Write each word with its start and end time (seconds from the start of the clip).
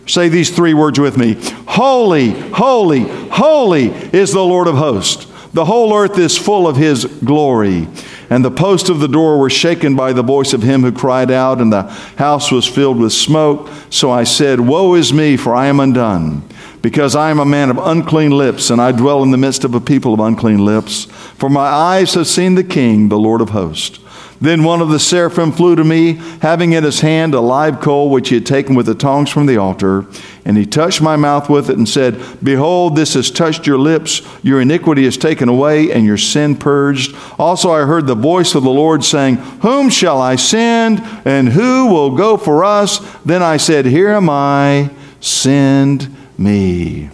Say 0.05 0.29
these 0.29 0.53
three 0.53 0.73
words 0.73 0.99
with 0.99 1.17
me 1.17 1.33
Holy, 1.67 2.29
holy, 2.51 3.01
holy 3.29 3.89
is 3.89 4.31
the 4.31 4.43
Lord 4.43 4.67
of 4.67 4.75
hosts. 4.75 5.27
The 5.53 5.65
whole 5.65 5.93
earth 5.93 6.17
is 6.17 6.37
full 6.37 6.67
of 6.67 6.77
his 6.77 7.05
glory. 7.05 7.87
And 8.29 8.43
the 8.43 8.51
posts 8.51 8.89
of 8.89 8.99
the 8.99 9.07
door 9.07 9.37
were 9.37 9.49
shaken 9.49 9.95
by 9.95 10.13
the 10.13 10.23
voice 10.23 10.53
of 10.53 10.63
him 10.63 10.81
who 10.81 10.91
cried 10.91 11.29
out, 11.29 11.59
and 11.59 11.71
the 11.71 11.83
house 12.17 12.51
was 12.51 12.65
filled 12.65 12.99
with 12.99 13.13
smoke. 13.13 13.69
So 13.89 14.09
I 14.09 14.23
said, 14.23 14.61
Woe 14.61 14.95
is 14.95 15.13
me, 15.13 15.37
for 15.37 15.53
I 15.53 15.67
am 15.67 15.79
undone 15.79 16.43
because 16.83 17.15
I 17.15 17.31
am 17.31 17.39
a 17.39 17.45
man 17.45 17.69
of 17.69 17.77
unclean 17.77 18.31
lips, 18.31 18.69
and 18.69 18.79
I 18.79 18.91
dwell 18.91 19.23
in 19.23 19.31
the 19.31 19.37
midst 19.37 19.63
of 19.63 19.73
a 19.73 19.79
people 19.79 20.13
of 20.13 20.19
unclean 20.19 20.65
lips. 20.65 21.05
For 21.05 21.49
my 21.49 21.61
eyes 21.61 22.13
have 22.15 22.27
seen 22.27 22.55
the 22.55 22.63
King, 22.63 23.07
the 23.07 23.17
Lord 23.17 23.39
of 23.39 23.51
hosts. 23.51 23.99
Then 24.41 24.65
one 24.65 24.81
of 24.81 24.89
the 24.89 24.99
seraphim 24.99 25.53
flew 25.53 25.77
to 25.77 25.85
me, 25.85 26.19
having 26.41 26.73
in 26.73 26.83
his 26.83 26.99
hand 26.99 27.33
a 27.33 27.39
live 27.39 27.79
coal 27.79 28.09
which 28.09 28.27
he 28.27 28.35
had 28.35 28.45
taken 28.45 28.75
with 28.75 28.85
the 28.87 28.95
tongs 28.95 29.29
from 29.29 29.45
the 29.45 29.55
altar. 29.55 30.05
And 30.43 30.57
he 30.57 30.65
touched 30.65 31.01
my 31.01 31.15
mouth 31.15 31.49
with 31.49 31.69
it 31.69 31.77
and 31.77 31.87
said, 31.87 32.21
Behold, 32.43 32.97
this 32.97 33.13
has 33.13 33.31
touched 33.31 33.65
your 33.65 33.79
lips. 33.79 34.21
Your 34.43 34.59
iniquity 34.59 35.05
is 35.05 35.15
taken 35.15 35.47
away, 35.47 35.89
and 35.89 36.05
your 36.05 36.17
sin 36.17 36.57
purged. 36.57 37.15
Also 37.39 37.71
I 37.71 37.85
heard 37.85 38.07
the 38.07 38.15
voice 38.15 38.55
of 38.55 38.63
the 38.63 38.69
Lord 38.69 39.05
saying, 39.05 39.35
Whom 39.61 39.89
shall 39.89 40.21
I 40.21 40.35
send, 40.35 40.99
and 41.23 41.47
who 41.47 41.87
will 41.87 42.13
go 42.13 42.35
for 42.35 42.65
us? 42.65 42.99
Then 43.23 43.41
I 43.41 43.55
said, 43.55 43.85
Here 43.85 44.09
am 44.09 44.29
I, 44.29 44.89
send 45.21 46.13
me. 46.37 47.09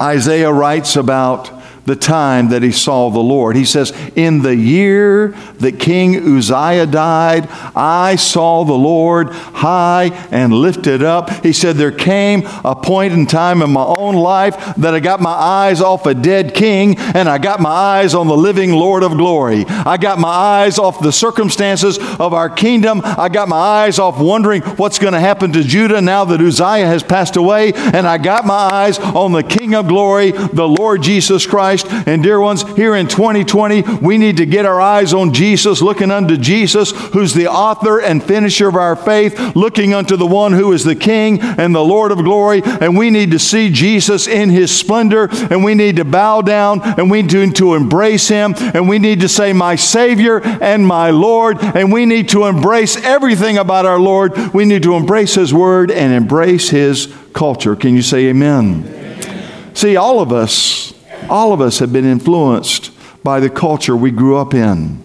Isaiah 0.00 0.52
writes 0.52 0.96
about 0.96 1.61
the 1.84 1.96
time 1.96 2.48
that 2.50 2.62
he 2.62 2.70
saw 2.70 3.10
the 3.10 3.18
Lord. 3.18 3.56
He 3.56 3.64
says, 3.64 3.92
In 4.14 4.42
the 4.42 4.54
year 4.54 5.28
that 5.58 5.80
King 5.80 6.36
Uzziah 6.36 6.86
died, 6.86 7.48
I 7.74 8.16
saw 8.16 8.64
the 8.64 8.72
Lord 8.72 9.30
high 9.30 10.10
and 10.30 10.52
lifted 10.52 11.02
up. 11.02 11.30
He 11.44 11.52
said, 11.52 11.76
There 11.76 11.92
came 11.92 12.46
a 12.64 12.76
point 12.76 13.12
in 13.12 13.26
time 13.26 13.62
in 13.62 13.70
my 13.70 13.84
own 13.84 14.14
life 14.14 14.76
that 14.76 14.94
I 14.94 15.00
got 15.00 15.20
my 15.20 15.30
eyes 15.30 15.80
off 15.80 16.06
a 16.06 16.14
dead 16.14 16.54
king 16.54 16.96
and 16.98 17.28
I 17.28 17.38
got 17.38 17.60
my 17.60 17.70
eyes 17.70 18.14
on 18.14 18.28
the 18.28 18.36
living 18.36 18.72
Lord 18.72 19.02
of 19.02 19.12
glory. 19.12 19.64
I 19.66 19.96
got 19.96 20.18
my 20.18 20.28
eyes 20.28 20.78
off 20.78 21.00
the 21.00 21.12
circumstances 21.12 21.98
of 21.98 22.32
our 22.32 22.48
kingdom. 22.48 23.00
I 23.04 23.28
got 23.28 23.48
my 23.48 23.56
eyes 23.56 23.98
off 23.98 24.20
wondering 24.20 24.62
what's 24.62 24.98
going 24.98 25.14
to 25.14 25.20
happen 25.20 25.52
to 25.52 25.64
Judah 25.64 26.00
now 26.00 26.24
that 26.26 26.40
Uzziah 26.40 26.86
has 26.86 27.02
passed 27.02 27.36
away. 27.36 27.72
And 27.72 28.06
I 28.06 28.18
got 28.18 28.46
my 28.46 28.54
eyes 28.54 28.98
on 28.98 29.32
the 29.32 29.42
King 29.42 29.74
of 29.74 29.88
glory, 29.88 30.30
the 30.30 30.68
Lord 30.68 31.02
Jesus 31.02 31.44
Christ 31.46 31.71
Christ. 31.72 32.06
And 32.06 32.22
dear 32.22 32.40
ones, 32.40 32.62
here 32.76 32.94
in 32.94 33.08
2020, 33.08 33.82
we 34.02 34.18
need 34.18 34.36
to 34.38 34.46
get 34.46 34.66
our 34.66 34.80
eyes 34.80 35.14
on 35.14 35.32
Jesus, 35.32 35.80
looking 35.80 36.10
unto 36.10 36.36
Jesus, 36.36 36.90
who's 37.12 37.32
the 37.32 37.48
author 37.48 38.00
and 38.00 38.22
finisher 38.22 38.68
of 38.68 38.76
our 38.76 38.96
faith, 38.96 39.56
looking 39.56 39.94
unto 39.94 40.16
the 40.16 40.26
one 40.26 40.52
who 40.52 40.72
is 40.72 40.84
the 40.84 40.94
King 40.94 41.40
and 41.40 41.74
the 41.74 41.84
Lord 41.84 42.12
of 42.12 42.18
glory. 42.18 42.62
And 42.64 42.96
we 42.96 43.10
need 43.10 43.30
to 43.30 43.38
see 43.38 43.70
Jesus 43.70 44.26
in 44.26 44.50
his 44.50 44.76
splendor, 44.76 45.28
and 45.32 45.64
we 45.64 45.74
need 45.74 45.96
to 45.96 46.04
bow 46.04 46.42
down, 46.42 46.82
and 46.82 47.10
we 47.10 47.22
need 47.22 47.56
to 47.56 47.74
embrace 47.74 48.28
him, 48.28 48.54
and 48.56 48.88
we 48.88 48.98
need 48.98 49.20
to 49.20 49.28
say, 49.28 49.52
My 49.52 49.76
Savior 49.76 50.40
and 50.42 50.86
my 50.86 51.10
Lord. 51.10 51.58
And 51.62 51.92
we 51.92 52.06
need 52.06 52.28
to 52.30 52.44
embrace 52.44 52.96
everything 53.02 53.56
about 53.56 53.86
our 53.86 53.98
Lord. 53.98 54.36
We 54.52 54.64
need 54.64 54.82
to 54.82 54.94
embrace 54.94 55.34
his 55.34 55.54
word 55.54 55.90
and 55.90 56.12
embrace 56.12 56.68
his 56.68 57.12
culture. 57.32 57.74
Can 57.76 57.94
you 57.94 58.02
say 58.02 58.26
amen? 58.26 58.84
amen. 58.86 59.74
See, 59.74 59.96
all 59.96 60.20
of 60.20 60.32
us 60.32 60.92
all 61.32 61.54
of 61.54 61.62
us 61.62 61.78
have 61.78 61.90
been 61.90 62.04
influenced 62.04 62.90
by 63.24 63.40
the 63.40 63.48
culture 63.48 63.96
we 63.96 64.10
grew 64.10 64.36
up 64.36 64.52
in. 64.52 65.02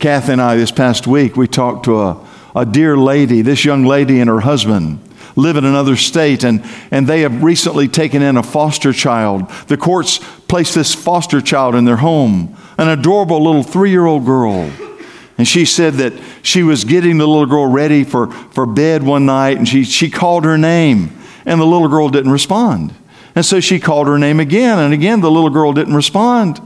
Kathy 0.00 0.32
and 0.32 0.42
I, 0.42 0.56
this 0.56 0.72
past 0.72 1.06
week, 1.06 1.36
we 1.36 1.46
talked 1.46 1.84
to 1.84 2.00
a, 2.00 2.26
a 2.56 2.66
dear 2.66 2.96
lady, 2.96 3.42
this 3.42 3.64
young 3.64 3.84
lady 3.84 4.18
and 4.18 4.28
her 4.28 4.40
husband 4.40 4.98
live 5.36 5.56
in 5.56 5.64
another 5.64 5.94
state, 5.94 6.42
and, 6.42 6.64
and 6.90 7.06
they 7.06 7.20
have 7.20 7.44
recently 7.44 7.86
taken 7.86 8.22
in 8.22 8.36
a 8.36 8.42
foster 8.42 8.92
child. 8.92 9.48
The 9.68 9.76
courts 9.76 10.18
placed 10.48 10.74
this 10.74 10.92
foster 10.92 11.40
child 11.40 11.76
in 11.76 11.84
their 11.84 11.98
home, 11.98 12.56
an 12.76 12.88
adorable 12.88 13.40
little 13.40 13.62
three 13.62 13.90
year 13.90 14.06
old 14.06 14.26
girl. 14.26 14.68
And 15.38 15.46
she 15.46 15.64
said 15.64 15.94
that 15.94 16.12
she 16.42 16.64
was 16.64 16.84
getting 16.84 17.18
the 17.18 17.28
little 17.28 17.46
girl 17.46 17.66
ready 17.66 18.02
for, 18.02 18.32
for 18.32 18.66
bed 18.66 19.04
one 19.04 19.26
night, 19.26 19.58
and 19.58 19.68
she, 19.68 19.84
she 19.84 20.10
called 20.10 20.44
her 20.44 20.58
name, 20.58 21.16
and 21.46 21.60
the 21.60 21.66
little 21.66 21.88
girl 21.88 22.08
didn't 22.08 22.32
respond. 22.32 22.92
And 23.34 23.44
so 23.44 23.60
she 23.60 23.80
called 23.80 24.06
her 24.08 24.18
name 24.18 24.40
again, 24.40 24.78
and 24.78 24.92
again 24.92 25.20
the 25.20 25.30
little 25.30 25.50
girl 25.50 25.72
didn't 25.72 25.94
respond. 25.94 26.60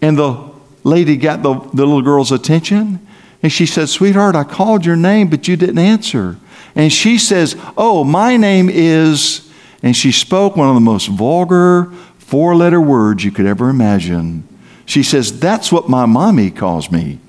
And 0.00 0.16
the 0.16 0.50
lady 0.84 1.16
got 1.16 1.42
the, 1.42 1.54
the 1.54 1.84
little 1.84 2.02
girl's 2.02 2.30
attention, 2.30 3.04
and 3.42 3.52
she 3.52 3.66
said, 3.66 3.88
Sweetheart, 3.88 4.36
I 4.36 4.44
called 4.44 4.84
your 4.84 4.96
name, 4.96 5.28
but 5.28 5.48
you 5.48 5.56
didn't 5.56 5.78
answer. 5.78 6.38
And 6.74 6.92
she 6.92 7.18
says, 7.18 7.56
Oh, 7.76 8.04
my 8.04 8.36
name 8.36 8.68
is, 8.70 9.50
and 9.82 9.96
she 9.96 10.12
spoke 10.12 10.56
one 10.56 10.68
of 10.68 10.74
the 10.74 10.80
most 10.80 11.08
vulgar 11.08 11.92
four 12.18 12.56
letter 12.56 12.80
words 12.80 13.24
you 13.24 13.30
could 13.30 13.46
ever 13.46 13.68
imagine. 13.68 14.46
She 14.84 15.02
says, 15.02 15.38
That's 15.38 15.70
what 15.70 15.88
my 15.88 16.06
mommy 16.06 16.50
calls 16.50 16.90
me. 16.90 17.20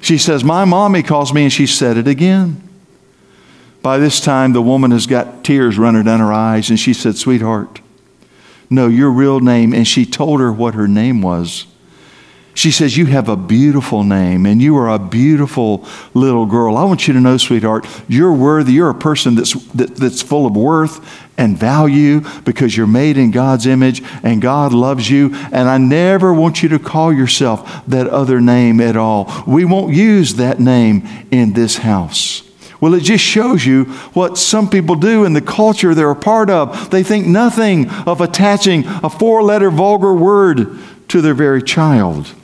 She 0.00 0.18
says, 0.18 0.42
My 0.42 0.64
mommy 0.64 1.02
calls 1.02 1.32
me, 1.32 1.44
and 1.44 1.52
she 1.52 1.66
said 1.66 1.96
it 1.96 2.08
again. 2.08 2.65
By 3.86 3.98
this 3.98 4.20
time, 4.20 4.52
the 4.52 4.60
woman 4.60 4.90
has 4.90 5.06
got 5.06 5.44
tears 5.44 5.78
running 5.78 6.02
down 6.02 6.18
her 6.18 6.32
eyes, 6.32 6.70
and 6.70 6.80
she 6.80 6.92
said, 6.92 7.16
Sweetheart, 7.16 7.80
no, 8.68 8.88
your 8.88 9.12
real 9.12 9.38
name. 9.38 9.72
And 9.72 9.86
she 9.86 10.04
told 10.04 10.40
her 10.40 10.52
what 10.52 10.74
her 10.74 10.88
name 10.88 11.22
was. 11.22 11.66
She 12.52 12.72
says, 12.72 12.96
You 12.96 13.06
have 13.06 13.28
a 13.28 13.36
beautiful 13.36 14.02
name 14.02 14.44
and 14.44 14.60
you 14.60 14.76
are 14.76 14.88
a 14.88 14.98
beautiful 14.98 15.86
little 16.14 16.46
girl. 16.46 16.76
I 16.76 16.82
want 16.82 17.06
you 17.06 17.14
to 17.14 17.20
know, 17.20 17.36
sweetheart, 17.36 17.86
you're 18.08 18.32
worthy. 18.32 18.72
You're 18.72 18.90
a 18.90 18.94
person 18.94 19.36
that's, 19.36 19.52
that, 19.74 19.94
that's 19.94 20.20
full 20.20 20.46
of 20.46 20.56
worth 20.56 21.24
and 21.38 21.56
value 21.56 22.22
because 22.42 22.76
you're 22.76 22.88
made 22.88 23.16
in 23.16 23.30
God's 23.30 23.68
image 23.68 24.02
and 24.24 24.42
God 24.42 24.72
loves 24.72 25.08
you. 25.08 25.32
And 25.52 25.68
I 25.68 25.78
never 25.78 26.34
want 26.34 26.60
you 26.60 26.68
to 26.70 26.80
call 26.80 27.12
yourself 27.12 27.86
that 27.86 28.08
other 28.08 28.40
name 28.40 28.80
at 28.80 28.96
all. 28.96 29.32
We 29.46 29.64
won't 29.64 29.94
use 29.94 30.34
that 30.34 30.58
name 30.58 31.06
in 31.30 31.52
this 31.52 31.76
house. 31.76 32.45
Well, 32.80 32.94
it 32.94 33.00
just 33.00 33.24
shows 33.24 33.64
you 33.64 33.84
what 34.12 34.36
some 34.36 34.68
people 34.68 34.96
do 34.96 35.24
in 35.24 35.32
the 35.32 35.40
culture 35.40 35.94
they're 35.94 36.10
a 36.10 36.16
part 36.16 36.50
of. 36.50 36.90
They 36.90 37.02
think 37.02 37.26
nothing 37.26 37.88
of 37.90 38.20
attaching 38.20 38.84
a 38.86 39.08
four 39.08 39.42
letter 39.42 39.70
vulgar 39.70 40.14
word 40.14 40.78
to 41.08 41.20
their 41.20 41.34
very 41.34 41.62
child. 41.62 42.34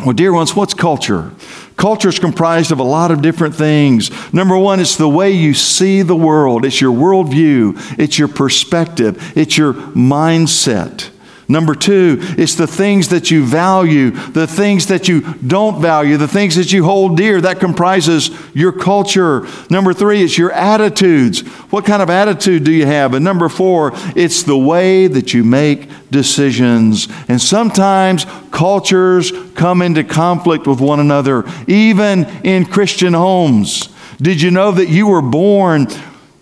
Well, 0.00 0.14
dear 0.14 0.32
ones, 0.32 0.56
what's 0.56 0.74
culture? 0.74 1.30
Culture 1.76 2.08
is 2.08 2.18
comprised 2.18 2.72
of 2.72 2.80
a 2.80 2.84
lot 2.84 3.12
of 3.12 3.22
different 3.22 3.54
things. 3.54 4.10
Number 4.32 4.58
one, 4.58 4.80
it's 4.80 4.96
the 4.96 5.08
way 5.08 5.30
you 5.30 5.54
see 5.54 6.02
the 6.02 6.16
world, 6.16 6.64
it's 6.64 6.80
your 6.80 6.92
worldview, 6.92 7.98
it's 7.98 8.18
your 8.18 8.28
perspective, 8.28 9.36
it's 9.36 9.56
your 9.56 9.74
mindset. 9.74 11.10
Number 11.48 11.74
two, 11.74 12.18
it's 12.20 12.54
the 12.54 12.66
things 12.66 13.08
that 13.08 13.30
you 13.30 13.44
value, 13.44 14.10
the 14.10 14.46
things 14.46 14.86
that 14.86 15.08
you 15.08 15.34
don't 15.34 15.82
value, 15.82 16.16
the 16.16 16.28
things 16.28 16.54
that 16.56 16.72
you 16.72 16.84
hold 16.84 17.16
dear. 17.16 17.40
That 17.40 17.60
comprises 17.60 18.30
your 18.54 18.72
culture. 18.72 19.46
Number 19.68 19.92
three, 19.92 20.22
it's 20.22 20.38
your 20.38 20.52
attitudes. 20.52 21.40
What 21.70 21.84
kind 21.84 22.00
of 22.00 22.10
attitude 22.10 22.64
do 22.64 22.72
you 22.72 22.86
have? 22.86 23.14
And 23.14 23.24
number 23.24 23.48
four, 23.48 23.92
it's 24.16 24.44
the 24.44 24.56
way 24.56 25.08
that 25.08 25.34
you 25.34 25.44
make 25.44 25.88
decisions. 26.10 27.08
And 27.28 27.40
sometimes 27.40 28.24
cultures 28.50 29.32
come 29.54 29.82
into 29.82 30.04
conflict 30.04 30.66
with 30.66 30.80
one 30.80 31.00
another, 31.00 31.44
even 31.66 32.24
in 32.44 32.64
Christian 32.66 33.14
homes. 33.14 33.88
Did 34.20 34.40
you 34.40 34.50
know 34.52 34.70
that 34.70 34.88
you 34.88 35.08
were 35.08 35.22
born 35.22 35.88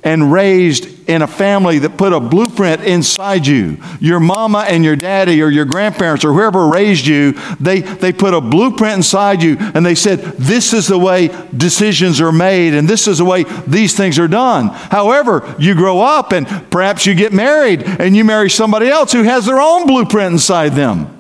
and 0.03 0.33
raised 0.33 1.09
in 1.09 1.23
a 1.23 1.27
family 1.27 1.81
that 1.81 1.99
put 1.99 2.13
a 2.13 2.21
blueprint 2.21 2.83
inside 2.83 3.47
you. 3.47 3.77
Your 4.01 4.21
mama 4.21 4.61
and 4.61 4.85
your 4.85 4.97
daddy 4.97 5.43
or 5.43 5.51
your 5.51 5.67
grandparents 5.67 6.25
or 6.25 6.33
whoever 6.33 6.69
raised 6.69 7.07
you, 7.07 7.33
they, 7.59 7.81
they 7.81 8.13
put 8.13 8.33
a 8.33 8.41
blueprint 8.41 8.97
inside 8.97 9.43
you 9.43 9.57
and 9.59 9.85
they 9.85 9.95
said, 9.95 10.21
This 10.39 10.73
is 10.73 10.87
the 10.87 10.99
way 10.99 11.29
decisions 11.55 12.21
are 12.21 12.33
made 12.33 12.75
and 12.75 12.89
this 12.89 13.07
is 13.09 13.19
the 13.19 13.25
way 13.25 13.45
these 13.67 13.95
things 13.95 14.19
are 14.19 14.29
done. 14.29 14.69
However, 14.69 15.55
you 15.59 15.75
grow 15.75 16.01
up 16.01 16.33
and 16.33 16.47
perhaps 16.71 17.05
you 17.05 17.15
get 17.15 17.33
married 17.33 17.83
and 17.83 18.17
you 18.17 18.25
marry 18.25 18.49
somebody 18.49 18.89
else 18.89 19.13
who 19.13 19.25
has 19.25 19.45
their 19.45 19.61
own 19.61 19.87
blueprint 19.87 20.33
inside 20.33 20.71
them. 20.71 21.17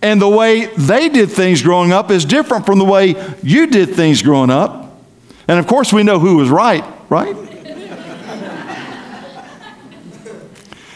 And 0.00 0.20
the 0.20 0.28
way 0.28 0.66
they 0.66 1.08
did 1.08 1.30
things 1.30 1.62
growing 1.62 1.92
up 1.92 2.10
is 2.10 2.24
different 2.24 2.66
from 2.66 2.78
the 2.78 2.84
way 2.84 3.14
you 3.42 3.68
did 3.68 3.94
things 3.94 4.20
growing 4.20 4.50
up. 4.50 5.00
And 5.48 5.58
of 5.58 5.66
course, 5.66 5.92
we 5.92 6.02
know 6.02 6.18
who 6.18 6.36
was 6.36 6.50
right, 6.50 6.84
right? 7.12 7.36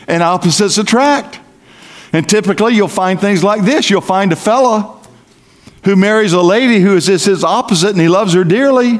and 0.08 0.22
opposites 0.22 0.78
attract. 0.78 1.38
And 2.12 2.26
typically, 2.26 2.74
you'll 2.74 2.88
find 2.88 3.20
things 3.20 3.44
like 3.44 3.64
this. 3.64 3.90
You'll 3.90 4.00
find 4.00 4.32
a 4.32 4.36
fella 4.36 5.02
who 5.84 5.94
marries 5.94 6.32
a 6.32 6.40
lady 6.40 6.80
who 6.80 6.96
is 6.96 7.06
his 7.06 7.44
opposite 7.44 7.90
and 7.90 8.00
he 8.00 8.08
loves 8.08 8.32
her 8.32 8.44
dearly, 8.44 8.98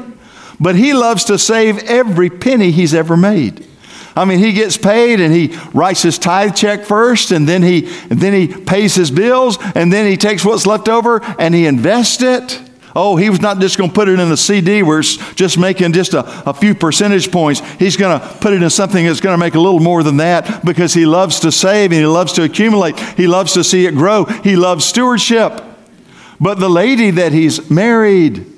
but 0.59 0.75
he 0.75 0.93
loves 0.93 1.23
to 1.25 1.39
save 1.39 1.79
every 1.85 2.29
penny 2.29 2.69
he's 2.69 2.93
ever 2.93 3.17
made. 3.17 3.65
I 4.15 4.25
mean, 4.25 4.37
he 4.37 4.53
gets 4.53 4.77
paid 4.77 5.19
and 5.19 5.33
he 5.33 5.57
writes 5.73 6.03
his 6.03 6.19
tithe 6.19 6.55
check 6.55 6.85
first, 6.85 7.31
and 7.31 7.47
then 7.47 7.63
he, 7.63 7.87
and 8.09 8.19
then 8.19 8.33
he 8.33 8.47
pays 8.47 8.93
his 8.93 9.09
bills, 9.09 9.57
and 9.75 9.91
then 9.91 10.05
he 10.09 10.17
takes 10.17 10.45
what's 10.45 10.67
left 10.67 10.87
over 10.87 11.23
and 11.39 11.55
he 11.55 11.65
invests 11.65 12.21
it. 12.21 12.61
Oh, 12.99 13.15
he 13.15 13.29
was 13.29 13.39
not 13.39 13.59
just 13.59 13.77
going 13.77 13.91
to 13.91 13.93
put 13.93 14.09
it 14.09 14.19
in 14.19 14.31
a 14.31 14.35
CD 14.35 14.81
where 14.81 14.97
it's 14.97 15.17
just 15.35 15.55
making 15.59 15.93
just 15.93 16.15
a, 16.15 16.49
a 16.49 16.53
few 16.53 16.73
percentage 16.73 17.31
points. 17.31 17.61
He's 17.75 17.95
going 17.95 18.19
to 18.19 18.27
put 18.39 18.53
it 18.53 18.63
in 18.63 18.69
something 18.71 19.05
that's 19.05 19.19
going 19.19 19.35
to 19.35 19.37
make 19.37 19.53
a 19.53 19.59
little 19.59 19.79
more 19.79 20.01
than 20.01 20.17
that 20.17 20.65
because 20.65 20.95
he 20.95 21.05
loves 21.05 21.39
to 21.41 21.51
save 21.51 21.91
and 21.91 21.99
he 21.99 22.07
loves 22.07 22.33
to 22.33 22.43
accumulate. 22.43 22.99
He 22.99 23.27
loves 23.27 23.53
to 23.53 23.63
see 23.63 23.85
it 23.85 23.91
grow. 23.91 24.25
He 24.25 24.55
loves 24.55 24.83
stewardship. 24.83 25.61
But 26.39 26.59
the 26.59 26.71
lady 26.71 27.11
that 27.11 27.33
he's 27.33 27.69
married, 27.69 28.51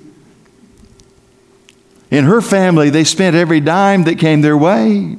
in 2.10 2.24
her 2.24 2.40
family, 2.40 2.90
they 2.90 3.04
spent 3.04 3.36
every 3.36 3.60
dime 3.60 4.06
that 4.06 4.20
came 4.20 4.40
their 4.40 4.58
way. 4.58 5.18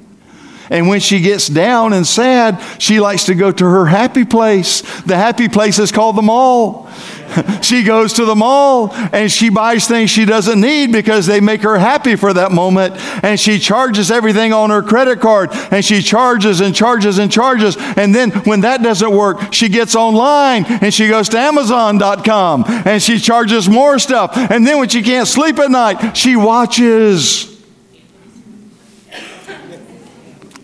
And 0.70 0.86
when 0.86 1.00
she 1.00 1.20
gets 1.20 1.48
down 1.48 1.92
and 1.92 2.06
sad, 2.06 2.62
she 2.78 3.00
likes 3.00 3.24
to 3.24 3.34
go 3.34 3.50
to 3.50 3.64
her 3.64 3.86
happy 3.86 4.24
place. 4.24 4.82
The 5.02 5.16
happy 5.16 5.48
place 5.48 5.80
is 5.80 5.90
called 5.90 6.16
the 6.16 6.22
mall. 6.22 6.88
she 7.62 7.82
goes 7.82 8.12
to 8.14 8.24
the 8.24 8.34
mall 8.34 8.90
and 9.12 9.30
she 9.30 9.50
buys 9.50 9.86
things 9.86 10.10
she 10.10 10.24
doesn't 10.24 10.60
need 10.60 10.92
because 10.92 11.26
they 11.26 11.40
make 11.40 11.62
her 11.62 11.78
happy 11.78 12.16
for 12.16 12.32
that 12.32 12.52
moment. 12.52 12.94
And 13.24 13.38
she 13.38 13.58
charges 13.58 14.10
everything 14.10 14.52
on 14.52 14.70
her 14.70 14.82
credit 14.82 15.20
card 15.20 15.50
and 15.70 15.84
she 15.84 16.02
charges 16.02 16.60
and 16.60 16.74
charges 16.74 17.18
and 17.18 17.30
charges. 17.30 17.76
And 17.78 18.14
then 18.14 18.30
when 18.30 18.60
that 18.60 18.82
doesn't 18.82 19.10
work, 19.10 19.52
she 19.52 19.68
gets 19.68 19.94
online 19.94 20.64
and 20.66 20.92
she 20.92 21.08
goes 21.08 21.28
to 21.30 21.38
Amazon.com 21.38 22.64
and 22.66 23.02
she 23.02 23.18
charges 23.18 23.68
more 23.68 23.98
stuff. 23.98 24.36
And 24.36 24.66
then 24.66 24.78
when 24.78 24.88
she 24.88 25.02
can't 25.02 25.28
sleep 25.28 25.58
at 25.58 25.70
night, 25.70 26.16
she 26.16 26.36
watches 26.36 27.49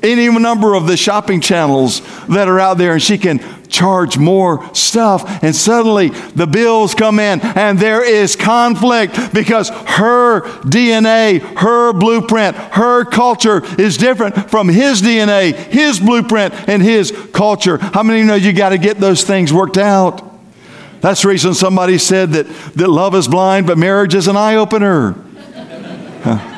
any 0.02 0.28
number 0.28 0.74
of 0.74 0.86
the 0.86 0.96
shopping 0.96 1.40
channels 1.40 2.00
that 2.26 2.48
are 2.48 2.60
out 2.60 2.78
there 2.78 2.92
and 2.92 3.02
she 3.02 3.18
can 3.18 3.40
charge 3.68 4.16
more 4.18 4.74
stuff. 4.74 5.42
And 5.42 5.54
suddenly 5.54 6.08
the 6.08 6.46
bills 6.46 6.94
come 6.94 7.18
in 7.18 7.40
and 7.40 7.78
there 7.78 8.04
is 8.04 8.36
conflict 8.36 9.34
because 9.34 9.68
her 9.68 10.42
DNA, 10.62 11.40
her 11.58 11.92
blueprint, 11.92 12.56
her 12.56 13.04
culture 13.04 13.62
is 13.80 13.96
different 13.96 14.50
from 14.50 14.68
his 14.68 15.02
DNA, 15.02 15.54
his 15.54 16.00
blueprint, 16.00 16.54
and 16.68 16.82
his 16.82 17.12
culture. 17.32 17.78
How 17.78 18.02
many 18.02 18.20
you 18.20 18.24
know 18.26 18.34
you 18.34 18.52
got 18.52 18.70
to 18.70 18.78
get 18.78 18.98
those 18.98 19.24
things 19.24 19.52
worked 19.52 19.78
out? 19.78 20.22
That's 21.00 21.22
the 21.22 21.28
reason 21.28 21.54
somebody 21.54 21.98
said 21.98 22.30
that, 22.32 22.48
that 22.74 22.88
love 22.88 23.14
is 23.14 23.28
blind, 23.28 23.66
but 23.66 23.78
marriage 23.78 24.14
is 24.14 24.28
an 24.28 24.36
eye 24.36 24.56
opener. 24.56 25.14
Huh. 26.22 26.55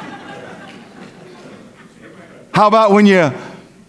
How 2.59 2.67
about 2.67 2.91
when 2.91 3.07
you 3.07 3.29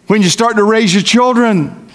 when 0.06 0.22
you 0.22 0.30
start 0.30 0.58
to 0.58 0.64
raise 0.64 0.94
your 0.94 1.02
children? 1.02 1.90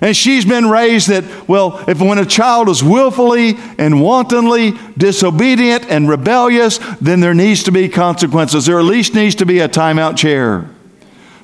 And 0.00 0.16
she's 0.16 0.44
been 0.44 0.70
raised 0.70 1.08
that, 1.08 1.24
well, 1.48 1.84
if 1.88 2.00
when 2.00 2.16
a 2.18 2.24
child 2.24 2.68
is 2.68 2.80
willfully 2.80 3.56
and 3.76 4.00
wantonly 4.00 4.74
disobedient 4.96 5.84
and 5.90 6.08
rebellious, 6.08 6.78
then 7.00 7.18
there 7.18 7.34
needs 7.34 7.64
to 7.64 7.72
be 7.72 7.88
consequences. 7.88 8.66
There 8.66 8.78
at 8.78 8.84
least 8.84 9.16
needs 9.16 9.34
to 9.34 9.46
be 9.46 9.58
a 9.58 9.68
timeout 9.68 10.16
chair. 10.16 10.70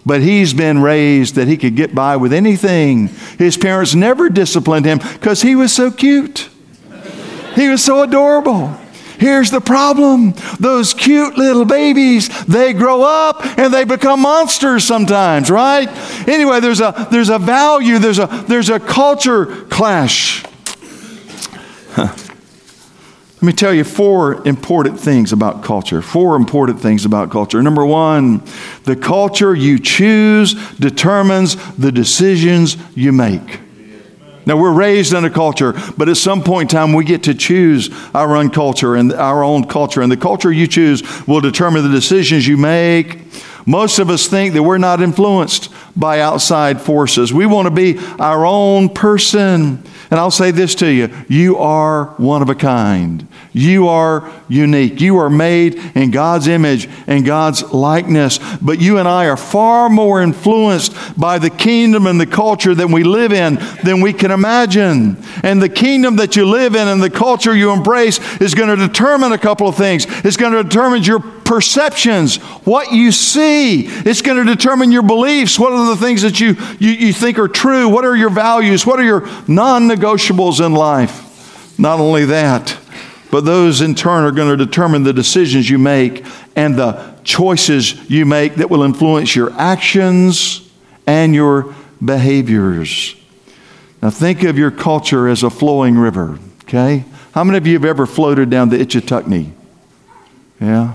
But 0.06 0.20
he's 0.20 0.54
been 0.54 0.80
raised 0.80 1.34
that 1.34 1.48
he 1.48 1.56
could 1.56 1.74
get 1.74 1.92
by 1.92 2.16
with 2.16 2.32
anything. 2.32 3.08
His 3.36 3.56
parents 3.56 3.96
never 3.96 4.28
disciplined 4.28 4.86
him 4.86 4.98
because 4.98 5.42
he 5.42 5.56
was 5.56 5.72
so 5.72 5.90
cute. 5.90 6.48
He 7.56 7.68
was 7.68 7.84
so 7.84 8.04
adorable. 8.04 8.78
Here's 9.18 9.50
the 9.50 9.60
problem 9.60 10.34
those 10.60 10.94
cute 10.94 11.36
little 11.36 11.64
babies, 11.64 12.28
they 12.44 12.72
grow 12.72 13.02
up 13.02 13.44
and 13.58 13.72
they 13.72 13.84
become 13.84 14.20
monsters 14.20 14.84
sometimes, 14.84 15.50
right? 15.50 15.88
Anyway, 16.28 16.60
there's 16.60 16.80
a, 16.80 17.08
there's 17.10 17.28
a 17.28 17.38
value, 17.38 17.98
there's 17.98 18.18
a, 18.18 18.26
there's 18.46 18.70
a 18.70 18.78
culture 18.78 19.46
clash. 19.66 20.44
Huh. 21.92 22.14
Let 23.40 23.42
me 23.42 23.52
tell 23.52 23.72
you 23.72 23.84
four 23.84 24.46
important 24.46 24.98
things 24.98 25.32
about 25.32 25.62
culture. 25.62 26.02
Four 26.02 26.34
important 26.34 26.80
things 26.80 27.04
about 27.04 27.30
culture. 27.30 27.62
Number 27.62 27.86
one, 27.86 28.42
the 28.82 28.96
culture 28.96 29.54
you 29.54 29.78
choose 29.78 30.54
determines 30.78 31.54
the 31.76 31.92
decisions 31.92 32.76
you 32.96 33.12
make. 33.12 33.60
Now, 34.48 34.56
we're 34.56 34.72
raised 34.72 35.12
in 35.12 35.26
a 35.26 35.30
culture, 35.30 35.74
but 35.98 36.08
at 36.08 36.16
some 36.16 36.42
point 36.42 36.72
in 36.72 36.78
time, 36.78 36.94
we 36.94 37.04
get 37.04 37.24
to 37.24 37.34
choose 37.34 37.90
our 38.14 38.34
own 38.34 38.48
culture 38.48 38.96
and 38.96 39.12
our 39.12 39.44
own 39.44 39.66
culture. 39.66 40.00
And 40.00 40.10
the 40.10 40.16
culture 40.16 40.50
you 40.50 40.66
choose 40.66 41.02
will 41.26 41.42
determine 41.42 41.82
the 41.82 41.90
decisions 41.90 42.46
you 42.46 42.56
make. 42.56 43.18
Most 43.66 43.98
of 43.98 44.08
us 44.08 44.26
think 44.26 44.54
that 44.54 44.62
we're 44.62 44.78
not 44.78 45.02
influenced 45.02 45.70
by 45.94 46.20
outside 46.20 46.80
forces. 46.80 47.30
We 47.30 47.44
want 47.44 47.66
to 47.66 47.70
be 47.70 47.98
our 48.18 48.46
own 48.46 48.88
person. 48.88 49.82
And 50.10 50.18
I'll 50.18 50.30
say 50.30 50.50
this 50.50 50.74
to 50.76 50.88
you 50.88 51.08
you 51.28 51.58
are 51.58 52.06
one 52.16 52.42
of 52.42 52.48
a 52.48 52.54
kind. 52.54 53.26
You 53.52 53.88
are 53.88 54.30
unique. 54.48 55.00
You 55.00 55.18
are 55.18 55.30
made 55.30 55.74
in 55.94 56.10
God's 56.10 56.46
image 56.46 56.88
and 57.06 57.24
God's 57.24 57.62
likeness. 57.72 58.38
But 58.60 58.80
you 58.80 58.98
and 58.98 59.08
I 59.08 59.26
are 59.26 59.36
far 59.36 59.88
more 59.88 60.22
influenced 60.22 61.18
by 61.18 61.38
the 61.38 61.50
kingdom 61.50 62.06
and 62.06 62.20
the 62.20 62.26
culture 62.26 62.74
that 62.74 62.88
we 62.88 63.04
live 63.04 63.32
in 63.32 63.56
than 63.82 64.00
we 64.00 64.12
can 64.12 64.30
imagine. 64.30 65.16
And 65.42 65.60
the 65.60 65.68
kingdom 65.68 66.16
that 66.16 66.36
you 66.36 66.46
live 66.46 66.74
in 66.74 66.88
and 66.88 67.02
the 67.02 67.10
culture 67.10 67.54
you 67.54 67.72
embrace 67.72 68.18
is 68.40 68.54
going 68.54 68.68
to 68.68 68.86
determine 68.86 69.32
a 69.32 69.38
couple 69.38 69.68
of 69.68 69.76
things. 69.76 70.06
It's 70.24 70.36
going 70.36 70.52
to 70.52 70.62
determine 70.62 71.02
your 71.02 71.20
perceptions, 71.48 72.36
what 72.66 72.92
you 72.92 73.10
see. 73.10 73.86
It's 73.86 74.20
going 74.20 74.36
to 74.36 74.44
determine 74.44 74.92
your 74.92 75.02
beliefs. 75.02 75.58
What 75.58 75.72
are 75.72 75.86
the 75.86 75.96
things 75.96 76.22
that 76.22 76.38
you, 76.38 76.56
you, 76.78 76.90
you 76.90 77.12
think 77.12 77.38
are 77.38 77.48
true? 77.48 77.88
What 77.88 78.04
are 78.04 78.14
your 78.14 78.30
values? 78.30 78.86
What 78.86 79.00
are 79.00 79.04
your 79.04 79.22
non 79.48 79.88
negotiables 79.88 80.64
in 80.64 80.74
life? 80.74 81.24
Not 81.78 82.00
only 82.00 82.26
that, 82.26 82.78
but 83.30 83.44
those 83.46 83.80
in 83.80 83.94
turn 83.94 84.24
are 84.24 84.30
going 84.30 84.56
to 84.56 84.62
determine 84.62 85.04
the 85.04 85.12
decisions 85.12 85.70
you 85.70 85.78
make 85.78 86.24
and 86.54 86.76
the 86.76 87.14
choices 87.24 88.08
you 88.10 88.26
make 88.26 88.56
that 88.56 88.68
will 88.68 88.82
influence 88.82 89.34
your 89.34 89.50
actions 89.54 90.68
and 91.06 91.34
your 91.34 91.74
behaviors. 92.04 93.16
Now, 94.02 94.10
think 94.10 94.44
of 94.44 94.58
your 94.58 94.70
culture 94.70 95.26
as 95.26 95.42
a 95.42 95.50
flowing 95.50 95.96
river, 95.96 96.38
okay? 96.64 97.04
How 97.32 97.42
many 97.42 97.56
of 97.56 97.66
you 97.66 97.72
have 97.72 97.84
ever 97.84 98.06
floated 98.06 98.50
down 98.50 98.68
the 98.68 98.76
Ichetucknee? 98.76 99.50
Yeah? 100.60 100.94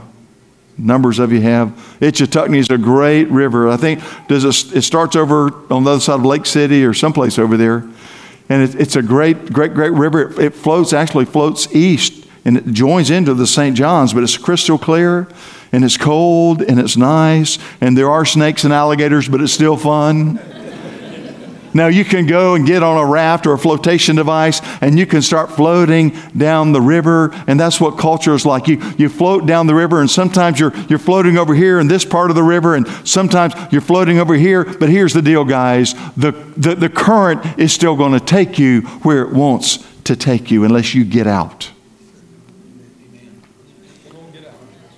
Numbers 0.77 1.19
of 1.19 1.31
you 1.31 1.41
have. 1.41 1.69
Ichetucknee 1.99 2.57
is 2.57 2.69
a 2.69 2.77
great 2.77 3.29
river. 3.29 3.69
I 3.69 3.77
think 3.77 4.01
does 4.27 4.43
it, 4.43 4.77
it 4.77 4.81
starts 4.81 5.15
over 5.15 5.53
on 5.71 5.83
the 5.83 5.91
other 5.91 5.99
side 5.99 6.15
of 6.15 6.25
Lake 6.25 6.45
City 6.45 6.83
or 6.83 6.93
someplace 6.93 7.37
over 7.37 7.57
there. 7.57 7.87
And 8.49 8.63
it, 8.63 8.75
it's 8.75 8.95
a 8.95 9.01
great, 9.01 9.53
great, 9.53 9.73
great 9.73 9.93
river. 9.93 10.31
It, 10.31 10.39
it 10.39 10.53
floats, 10.55 10.93
actually 10.93 11.25
floats 11.25 11.73
east 11.75 12.27
and 12.45 12.57
it 12.57 12.65
joins 12.67 13.09
into 13.09 13.33
the 13.33 13.47
St. 13.47 13.75
John's, 13.75 14.13
but 14.13 14.23
it's 14.23 14.37
crystal 14.37 14.77
clear 14.77 15.27
and 15.71 15.83
it's 15.83 15.97
cold 15.97 16.61
and 16.61 16.79
it's 16.79 16.97
nice 16.97 17.59
and 17.79 17.97
there 17.97 18.09
are 18.09 18.25
snakes 18.25 18.63
and 18.63 18.73
alligators, 18.73 19.29
but 19.29 19.41
it's 19.41 19.53
still 19.53 19.77
fun. 19.77 20.39
Now 21.73 21.87
you 21.87 22.05
can 22.05 22.25
go 22.25 22.55
and 22.55 22.65
get 22.65 22.83
on 22.83 22.97
a 22.97 23.05
raft 23.05 23.45
or 23.45 23.53
a 23.53 23.57
flotation 23.57 24.15
device 24.15 24.61
and 24.81 24.97
you 24.97 25.05
can 25.05 25.21
start 25.21 25.51
floating 25.51 26.15
down 26.37 26.71
the 26.71 26.81
river. 26.81 27.31
And 27.47 27.59
that's 27.59 27.81
what 27.81 27.97
culture 27.97 28.33
is 28.33 28.45
like. 28.45 28.67
You, 28.67 28.81
you 28.97 29.09
float 29.09 29.45
down 29.45 29.67
the 29.67 29.75
river 29.75 29.99
and 29.99 30.09
sometimes 30.09 30.59
you're, 30.59 30.75
you're 30.87 30.99
floating 30.99 31.37
over 31.37 31.53
here 31.53 31.79
in 31.79 31.87
this 31.87 32.05
part 32.05 32.29
of 32.29 32.35
the 32.35 32.43
river 32.43 32.75
and 32.75 32.87
sometimes 33.05 33.53
you're 33.71 33.81
floating 33.81 34.19
over 34.19 34.35
here. 34.35 34.63
But 34.63 34.89
here's 34.89 35.13
the 35.13 35.21
deal, 35.21 35.43
guys. 35.43 35.93
The, 36.15 36.31
the, 36.55 36.75
the 36.75 36.89
current 36.89 37.59
is 37.59 37.73
still 37.73 37.95
going 37.95 38.13
to 38.13 38.19
take 38.19 38.57
you 38.57 38.81
where 39.03 39.23
it 39.23 39.33
wants 39.33 39.85
to 40.05 40.15
take 40.15 40.51
you 40.51 40.63
unless 40.63 40.93
you 40.93 41.03
get 41.03 41.27
out. 41.27 41.72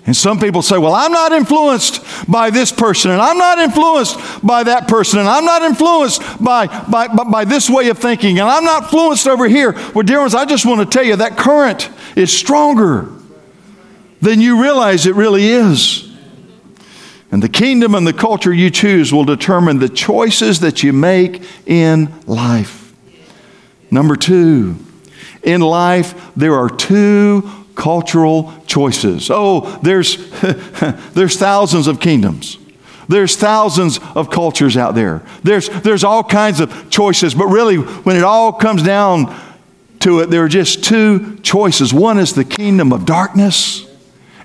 And 0.05 0.15
some 0.15 0.39
people 0.39 0.61
say, 0.61 0.77
well, 0.77 0.93
I'm 0.93 1.11
not 1.11 1.31
influenced 1.31 2.03
by 2.29 2.51
this 2.51 2.71
person, 2.71 3.09
and 3.09 3.19
I'm 3.19 3.39
not 3.39 3.57
influenced 3.57 4.45
by 4.45 4.63
that 4.63 4.87
person, 4.87 5.19
and 5.19 5.27
I'm 5.27 5.45
not 5.45 5.63
influenced 5.63 6.21
by, 6.43 6.67
by, 6.67 7.07
by, 7.07 7.23
by 7.23 7.45
this 7.45 7.69
way 7.69 7.89
of 7.89 7.97
thinking, 7.97 8.39
and 8.39 8.47
I'm 8.47 8.63
not 8.63 8.83
influenced 8.83 9.27
over 9.27 9.47
here. 9.47 9.73
Well, 9.95 10.03
dear 10.03 10.19
ones, 10.19 10.35
I 10.35 10.45
just 10.45 10.65
want 10.65 10.79
to 10.81 10.85
tell 10.85 11.03
you 11.03 11.15
that 11.15 11.37
current 11.37 11.89
is 12.15 12.31
stronger 12.31 13.09
than 14.21 14.41
you 14.41 14.61
realize 14.61 15.07
it 15.07 15.15
really 15.15 15.47
is. 15.47 16.11
And 17.31 17.41
the 17.41 17.49
kingdom 17.49 17.95
and 17.95 18.05
the 18.05 18.13
culture 18.13 18.53
you 18.53 18.69
choose 18.69 19.11
will 19.11 19.25
determine 19.25 19.79
the 19.79 19.89
choices 19.89 20.59
that 20.59 20.83
you 20.83 20.93
make 20.93 21.43
in 21.65 22.13
life. 22.27 22.93
Number 23.89 24.15
two, 24.15 24.77
in 25.41 25.61
life, 25.61 26.31
there 26.35 26.53
are 26.53 26.69
two 26.69 27.64
cultural 27.85 28.51
choices. 28.65 29.29
Oh, 29.31 29.79
there's, 29.83 30.17
there's 31.13 31.37
thousands 31.37 31.85
of 31.85 31.99
kingdoms. 31.99 32.57
There's 33.07 33.35
thousands 33.35 33.99
of 34.15 34.31
cultures 34.31 34.75
out 34.75 34.95
there. 34.95 35.21
There's, 35.43 35.69
there's 35.69 36.03
all 36.03 36.23
kinds 36.23 36.61
of 36.61 36.89
choices, 36.89 37.35
but 37.35 37.45
really, 37.45 37.75
when 37.75 38.15
it 38.15 38.23
all 38.23 38.51
comes 38.53 38.81
down 38.81 39.39
to 39.99 40.21
it, 40.21 40.31
there 40.31 40.43
are 40.43 40.47
just 40.47 40.83
two 40.83 41.37
choices. 41.43 41.93
One 41.93 42.17
is 42.17 42.33
the 42.33 42.43
kingdom 42.43 42.91
of 42.91 43.05
darkness, 43.05 43.87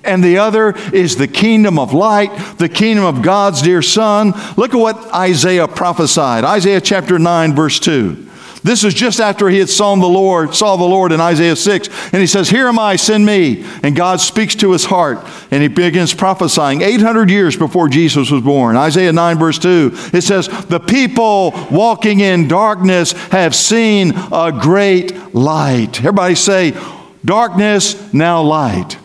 and 0.03 0.23
the 0.23 0.37
other 0.37 0.75
is 0.93 1.15
the 1.15 1.27
kingdom 1.27 1.79
of 1.79 1.95
light, 1.95 2.29
the 2.59 2.69
kingdom 2.69 3.05
of 3.05 3.23
God's 3.23 3.63
dear 3.63 3.81
Son. 3.81 4.33
Look 4.55 4.75
at 4.75 4.79
what 4.79 4.97
Isaiah 5.15 5.67
prophesied 5.67 6.43
Isaiah 6.43 6.79
chapter 6.79 7.17
9, 7.17 7.55
verse 7.55 7.79
2. 7.79 8.29
This 8.63 8.83
is 8.83 8.93
just 8.93 9.19
after 9.19 9.49
he 9.49 9.57
had 9.57 9.69
saw 9.69 9.95
the 9.95 10.05
Lord, 10.05 10.53
saw 10.53 10.75
the 10.75 10.83
Lord 10.83 11.11
in 11.11 11.19
Isaiah 11.19 11.55
6. 11.55 11.89
And 12.13 12.21
he 12.21 12.27
says, 12.27 12.49
Here 12.49 12.67
am 12.67 12.77
I, 12.77 12.95
send 12.95 13.25
me. 13.25 13.65
And 13.81 13.95
God 13.95 14.19
speaks 14.21 14.53
to 14.55 14.71
his 14.71 14.85
heart. 14.85 15.25
And 15.49 15.63
he 15.63 15.67
begins 15.67 16.13
prophesying 16.13 16.81
800 16.81 17.29
years 17.29 17.57
before 17.57 17.89
Jesus 17.89 18.29
was 18.29 18.43
born. 18.43 18.77
Isaiah 18.77 19.13
9, 19.13 19.39
verse 19.39 19.57
2, 19.57 19.91
it 20.13 20.21
says, 20.21 20.47
The 20.67 20.79
people 20.79 21.51
walking 21.71 22.19
in 22.19 22.47
darkness 22.47 23.13
have 23.29 23.55
seen 23.55 24.13
a 24.31 24.51
great 24.51 25.33
light. 25.33 25.97
Everybody 25.99 26.35
say, 26.35 26.79
Darkness, 27.25 28.13
now 28.13 28.41
light. 28.41 28.97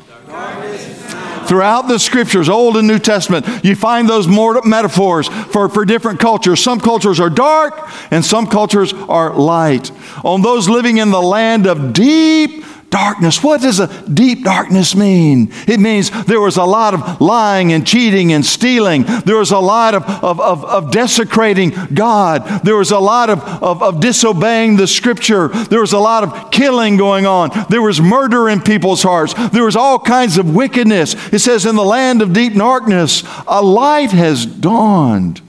Throughout 1.46 1.88
the 1.88 1.98
scriptures, 1.98 2.48
Old 2.48 2.76
and 2.76 2.88
New 2.88 2.98
Testament, 2.98 3.46
you 3.64 3.76
find 3.76 4.08
those 4.08 4.26
more 4.26 4.60
metaphors 4.64 5.28
for, 5.28 5.68
for 5.68 5.84
different 5.84 6.18
cultures. 6.18 6.60
Some 6.60 6.80
cultures 6.80 7.20
are 7.20 7.30
dark 7.30 7.88
and 8.10 8.24
some 8.24 8.46
cultures 8.46 8.92
are 8.92 9.32
light. 9.32 9.90
On 10.24 10.42
those 10.42 10.68
living 10.68 10.98
in 10.98 11.10
the 11.10 11.22
land 11.22 11.66
of 11.66 11.92
deep 11.92 12.64
darkness. 12.96 13.42
What 13.42 13.60
does 13.60 13.78
a 13.78 13.88
deep 14.08 14.42
darkness 14.42 14.94
mean? 14.94 15.50
It 15.68 15.80
means 15.80 16.10
there 16.24 16.40
was 16.40 16.56
a 16.56 16.64
lot 16.64 16.94
of 16.94 17.20
lying 17.20 17.72
and 17.74 17.86
cheating 17.86 18.32
and 18.32 18.42
stealing. 18.42 19.02
There 19.02 19.36
was 19.36 19.50
a 19.50 19.58
lot 19.58 19.94
of, 19.94 20.02
of, 20.24 20.40
of, 20.40 20.64
of 20.64 20.90
desecrating 20.92 21.74
God. 21.92 22.64
There 22.64 22.76
was 22.76 22.92
a 22.92 22.98
lot 22.98 23.28
of, 23.28 23.42
of, 23.42 23.82
of 23.82 24.00
disobeying 24.00 24.76
the 24.76 24.86
scripture. 24.86 25.48
There 25.48 25.82
was 25.82 25.92
a 25.92 25.98
lot 25.98 26.24
of 26.24 26.50
killing 26.50 26.96
going 26.96 27.26
on. 27.26 27.50
There 27.68 27.82
was 27.82 28.00
murder 28.00 28.48
in 28.48 28.62
people's 28.62 29.02
hearts. 29.02 29.34
There 29.50 29.64
was 29.64 29.76
all 29.76 29.98
kinds 29.98 30.38
of 30.38 30.54
wickedness. 30.54 31.14
It 31.34 31.40
says, 31.40 31.66
in 31.66 31.76
the 31.76 31.84
land 31.84 32.22
of 32.22 32.32
deep 32.32 32.54
darkness, 32.54 33.24
a 33.46 33.60
light 33.60 34.12
has 34.12 34.46
dawned. 34.46 35.42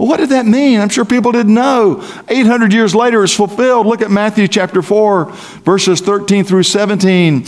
Well, 0.00 0.08
what 0.08 0.16
did 0.16 0.30
that 0.30 0.46
mean? 0.46 0.80
I'm 0.80 0.88
sure 0.88 1.04
people 1.04 1.30
didn't 1.30 1.52
know. 1.52 2.02
800 2.26 2.72
years 2.72 2.94
later, 2.94 3.22
it's 3.22 3.34
fulfilled. 3.34 3.86
Look 3.86 4.00
at 4.00 4.10
Matthew 4.10 4.48
chapter 4.48 4.80
4, 4.80 5.26
verses 5.26 6.00
13 6.00 6.44
through 6.44 6.62
17. 6.62 7.44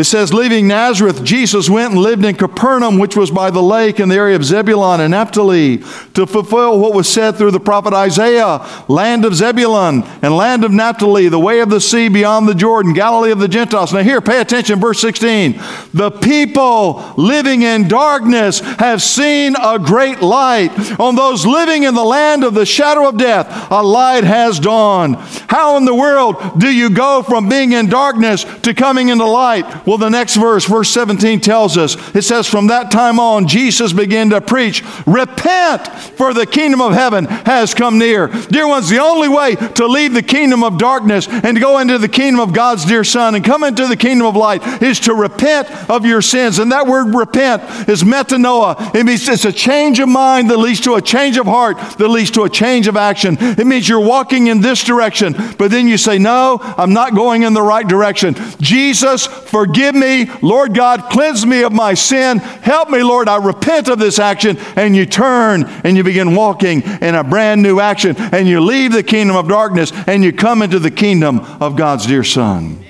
It 0.00 0.04
says, 0.04 0.32
leaving 0.32 0.66
Nazareth, 0.66 1.22
Jesus 1.22 1.68
went 1.68 1.92
and 1.92 2.00
lived 2.00 2.24
in 2.24 2.34
Capernaum, 2.34 2.98
which 2.98 3.16
was 3.16 3.30
by 3.30 3.50
the 3.50 3.62
lake 3.62 4.00
in 4.00 4.08
the 4.08 4.14
area 4.14 4.34
of 4.34 4.42
Zebulun 4.42 4.98
and 4.98 5.10
Naphtali, 5.10 5.82
to 6.14 6.26
fulfill 6.26 6.80
what 6.80 6.94
was 6.94 7.06
said 7.06 7.32
through 7.32 7.50
the 7.50 7.60
prophet 7.60 7.92
Isaiah 7.92 8.66
land 8.88 9.26
of 9.26 9.34
Zebulun 9.34 10.02
and 10.22 10.34
land 10.34 10.64
of 10.64 10.72
Naphtali, 10.72 11.28
the 11.28 11.38
way 11.38 11.60
of 11.60 11.68
the 11.68 11.82
sea 11.82 12.08
beyond 12.08 12.48
the 12.48 12.54
Jordan, 12.54 12.94
Galilee 12.94 13.30
of 13.30 13.40
the 13.40 13.46
Gentiles. 13.46 13.92
Now, 13.92 14.02
here, 14.02 14.22
pay 14.22 14.40
attention, 14.40 14.80
verse 14.80 15.02
16. 15.02 15.60
The 15.92 16.10
people 16.10 17.12
living 17.18 17.60
in 17.60 17.86
darkness 17.86 18.60
have 18.60 19.02
seen 19.02 19.54
a 19.62 19.78
great 19.78 20.22
light. 20.22 20.98
On 20.98 21.14
those 21.14 21.44
living 21.44 21.82
in 21.82 21.94
the 21.94 22.02
land 22.02 22.42
of 22.42 22.54
the 22.54 22.64
shadow 22.64 23.06
of 23.06 23.18
death, 23.18 23.70
a 23.70 23.82
light 23.82 24.24
has 24.24 24.58
dawned. 24.58 25.16
How 25.50 25.76
in 25.76 25.84
the 25.84 25.94
world 25.94 26.58
do 26.58 26.74
you 26.74 26.88
go 26.88 27.22
from 27.22 27.50
being 27.50 27.72
in 27.72 27.90
darkness 27.90 28.44
to 28.62 28.72
coming 28.72 29.10
into 29.10 29.26
light? 29.26 29.86
Well, 29.90 29.98
the 29.98 30.08
next 30.08 30.36
verse, 30.36 30.66
verse 30.66 30.88
17, 30.90 31.40
tells 31.40 31.76
us 31.76 31.96
it 32.14 32.22
says, 32.22 32.46
From 32.46 32.68
that 32.68 32.92
time 32.92 33.18
on, 33.18 33.48
Jesus 33.48 33.92
began 33.92 34.30
to 34.30 34.40
preach, 34.40 34.84
Repent, 35.04 35.88
for 35.88 36.32
the 36.32 36.46
kingdom 36.46 36.80
of 36.80 36.92
heaven 36.92 37.24
has 37.24 37.74
come 37.74 37.98
near. 37.98 38.28
Dear 38.28 38.68
ones, 38.68 38.88
the 38.88 39.00
only 39.00 39.28
way 39.28 39.56
to 39.56 39.86
leave 39.88 40.14
the 40.14 40.22
kingdom 40.22 40.62
of 40.62 40.78
darkness 40.78 41.26
and 41.26 41.56
to 41.56 41.60
go 41.60 41.80
into 41.80 41.98
the 41.98 42.06
kingdom 42.06 42.38
of 42.38 42.52
God's 42.52 42.84
dear 42.84 43.02
Son 43.02 43.34
and 43.34 43.44
come 43.44 43.64
into 43.64 43.88
the 43.88 43.96
kingdom 43.96 44.28
of 44.28 44.36
light 44.36 44.64
is 44.80 45.00
to 45.00 45.12
repent 45.12 45.68
of 45.90 46.06
your 46.06 46.22
sins. 46.22 46.60
And 46.60 46.70
that 46.70 46.86
word 46.86 47.12
repent 47.12 47.88
is 47.88 48.04
metanoia. 48.04 48.94
It 48.94 49.02
means 49.02 49.28
it's 49.28 49.44
a 49.44 49.52
change 49.52 49.98
of 49.98 50.08
mind 50.08 50.50
that 50.50 50.58
leads 50.58 50.82
to 50.82 50.94
a 50.94 51.02
change 51.02 51.36
of 51.36 51.46
heart 51.46 51.78
that 51.98 52.06
leads 52.06 52.30
to 52.32 52.44
a 52.44 52.48
change 52.48 52.86
of 52.86 52.96
action. 52.96 53.36
It 53.40 53.66
means 53.66 53.88
you're 53.88 53.98
walking 53.98 54.46
in 54.46 54.60
this 54.60 54.84
direction, 54.84 55.34
but 55.58 55.72
then 55.72 55.88
you 55.88 55.98
say, 55.98 56.16
No, 56.18 56.60
I'm 56.62 56.92
not 56.92 57.16
going 57.16 57.42
in 57.42 57.54
the 57.54 57.62
right 57.62 57.88
direction. 57.88 58.36
Jesus, 58.60 59.26
forgive 59.26 59.69
Forgive 59.70 59.94
me, 59.94 60.28
Lord 60.42 60.74
God, 60.74 61.04
cleanse 61.10 61.46
me 61.46 61.62
of 61.62 61.70
my 61.70 61.94
sin. 61.94 62.38
Help 62.38 62.90
me, 62.90 63.04
Lord, 63.04 63.28
I 63.28 63.36
repent 63.36 63.86
of 63.86 64.00
this 64.00 64.18
action. 64.18 64.58
And 64.74 64.96
you 64.96 65.06
turn 65.06 65.62
and 65.84 65.96
you 65.96 66.02
begin 66.02 66.34
walking 66.34 66.82
in 66.82 67.14
a 67.14 67.22
brand 67.22 67.62
new 67.62 67.78
action. 67.78 68.16
And 68.18 68.48
you 68.48 68.60
leave 68.60 68.90
the 68.90 69.04
kingdom 69.04 69.36
of 69.36 69.46
darkness 69.46 69.92
and 70.08 70.24
you 70.24 70.32
come 70.32 70.62
into 70.62 70.80
the 70.80 70.90
kingdom 70.90 71.38
of 71.60 71.76
God's 71.76 72.06
dear 72.06 72.24
Son. 72.24 72.84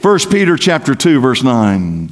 1 0.00 0.18
Peter 0.30 0.56
chapter 0.56 0.94
2, 0.94 1.20
verse 1.20 1.42
9. 1.42 2.10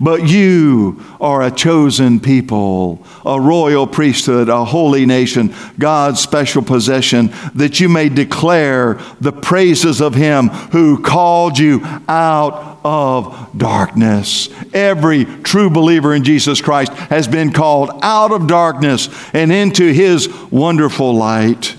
But 0.00 0.28
you 0.28 1.02
are 1.20 1.42
a 1.42 1.50
chosen 1.50 2.18
people, 2.20 3.06
a 3.24 3.40
royal 3.40 3.86
priesthood, 3.86 4.48
a 4.48 4.64
holy 4.64 5.06
nation, 5.06 5.54
God's 5.78 6.20
special 6.20 6.62
possession, 6.62 7.32
that 7.54 7.80
you 7.80 7.88
may 7.88 8.08
declare 8.08 8.94
the 9.20 9.32
praises 9.32 10.00
of 10.00 10.14
Him 10.14 10.48
who 10.48 11.02
called 11.02 11.58
you 11.58 11.80
out 12.08 12.80
of 12.84 13.50
darkness. 13.56 14.48
Every 14.72 15.24
true 15.24 15.70
believer 15.70 16.14
in 16.14 16.24
Jesus 16.24 16.60
Christ 16.60 16.92
has 16.92 17.28
been 17.28 17.52
called 17.52 17.90
out 18.02 18.32
of 18.32 18.46
darkness 18.46 19.08
and 19.32 19.52
into 19.52 19.92
His 19.92 20.28
wonderful 20.50 21.14
light. 21.14 21.76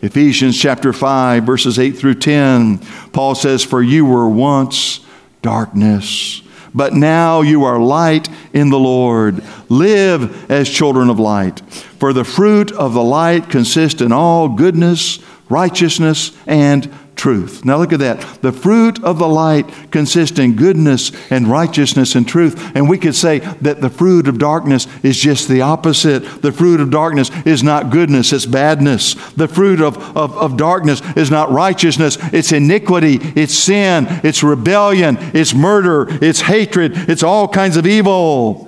Ephesians 0.00 0.58
chapter 0.58 0.92
5, 0.92 1.44
verses 1.44 1.78
8 1.78 1.92
through 1.92 2.14
10, 2.14 2.78
Paul 3.12 3.34
says, 3.34 3.64
For 3.64 3.82
you 3.82 4.06
were 4.06 4.28
once 4.28 5.00
darkness 5.42 6.42
but 6.74 6.92
now 6.94 7.40
you 7.40 7.64
are 7.64 7.78
light 7.78 8.28
in 8.52 8.70
the 8.70 8.78
Lord. 8.78 9.42
Live 9.68 10.50
as 10.50 10.68
children 10.68 11.10
of 11.10 11.18
light. 11.18 11.60
For 11.98 12.12
the 12.12 12.24
fruit 12.24 12.72
of 12.72 12.94
the 12.94 13.02
light 13.02 13.50
consists 13.50 14.00
in 14.00 14.12
all 14.12 14.48
goodness, 14.48 15.18
righteousness, 15.48 16.36
and 16.46 16.92
truth. 17.18 17.64
Now 17.64 17.76
look 17.76 17.92
at 17.92 17.98
that. 17.98 18.20
The 18.40 18.52
fruit 18.52 19.02
of 19.02 19.18
the 19.18 19.28
light 19.28 19.68
consists 19.90 20.38
in 20.38 20.56
goodness 20.56 21.12
and 21.30 21.48
righteousness 21.48 22.14
and 22.14 22.26
truth. 22.26 22.74
And 22.74 22.88
we 22.88 22.96
could 22.96 23.14
say 23.14 23.40
that 23.40 23.80
the 23.80 23.90
fruit 23.90 24.28
of 24.28 24.38
darkness 24.38 24.86
is 25.02 25.18
just 25.18 25.48
the 25.48 25.60
opposite. 25.60 26.20
The 26.40 26.52
fruit 26.52 26.80
of 26.80 26.90
darkness 26.90 27.30
is 27.44 27.62
not 27.62 27.90
goodness, 27.90 28.32
it's 28.32 28.46
badness. 28.46 29.14
The 29.32 29.48
fruit 29.48 29.80
of, 29.80 29.98
of, 30.16 30.36
of 30.36 30.56
darkness 30.56 31.02
is 31.16 31.30
not 31.30 31.50
righteousness, 31.50 32.16
it's 32.32 32.52
iniquity, 32.52 33.18
it's 33.20 33.54
sin, 33.54 34.06
it's 34.24 34.42
rebellion, 34.42 35.18
it's 35.34 35.52
murder, 35.52 36.06
it's 36.24 36.40
hatred, 36.40 36.92
it's 37.10 37.22
all 37.22 37.48
kinds 37.48 37.76
of 37.76 37.86
evil. 37.86 38.64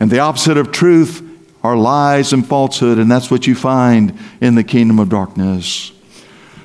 And 0.00 0.10
the 0.10 0.18
opposite 0.18 0.56
of 0.56 0.72
truth 0.72 1.22
are 1.62 1.76
lies 1.76 2.32
and 2.32 2.44
falsehood, 2.44 2.98
and 2.98 3.08
that's 3.08 3.30
what 3.30 3.46
you 3.46 3.54
find 3.54 4.18
in 4.40 4.56
the 4.56 4.64
kingdom 4.64 4.98
of 4.98 5.08
darkness. 5.08 5.92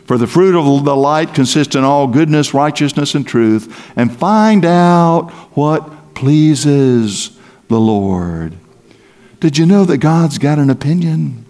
For 0.07 0.17
the 0.17 0.25
fruit 0.25 0.55
of 0.55 0.85
the 0.85 0.95
light 0.95 1.33
consists 1.33 1.75
in 1.75 1.83
all 1.83 2.07
goodness, 2.07 2.53
righteousness, 2.53 3.13
and 3.13 3.27
truth, 3.27 3.91
and 3.97 4.15
find 4.15 4.63
out 4.63 5.31
what 5.51 6.15
pleases 6.15 7.37
the 7.67 7.79
Lord. 7.79 8.55
Did 9.41 9.57
you 9.57 9.65
know 9.65 9.83
that 9.83 9.97
God's 9.97 10.37
got 10.37 10.59
an 10.59 10.69
opinion? 10.69 11.45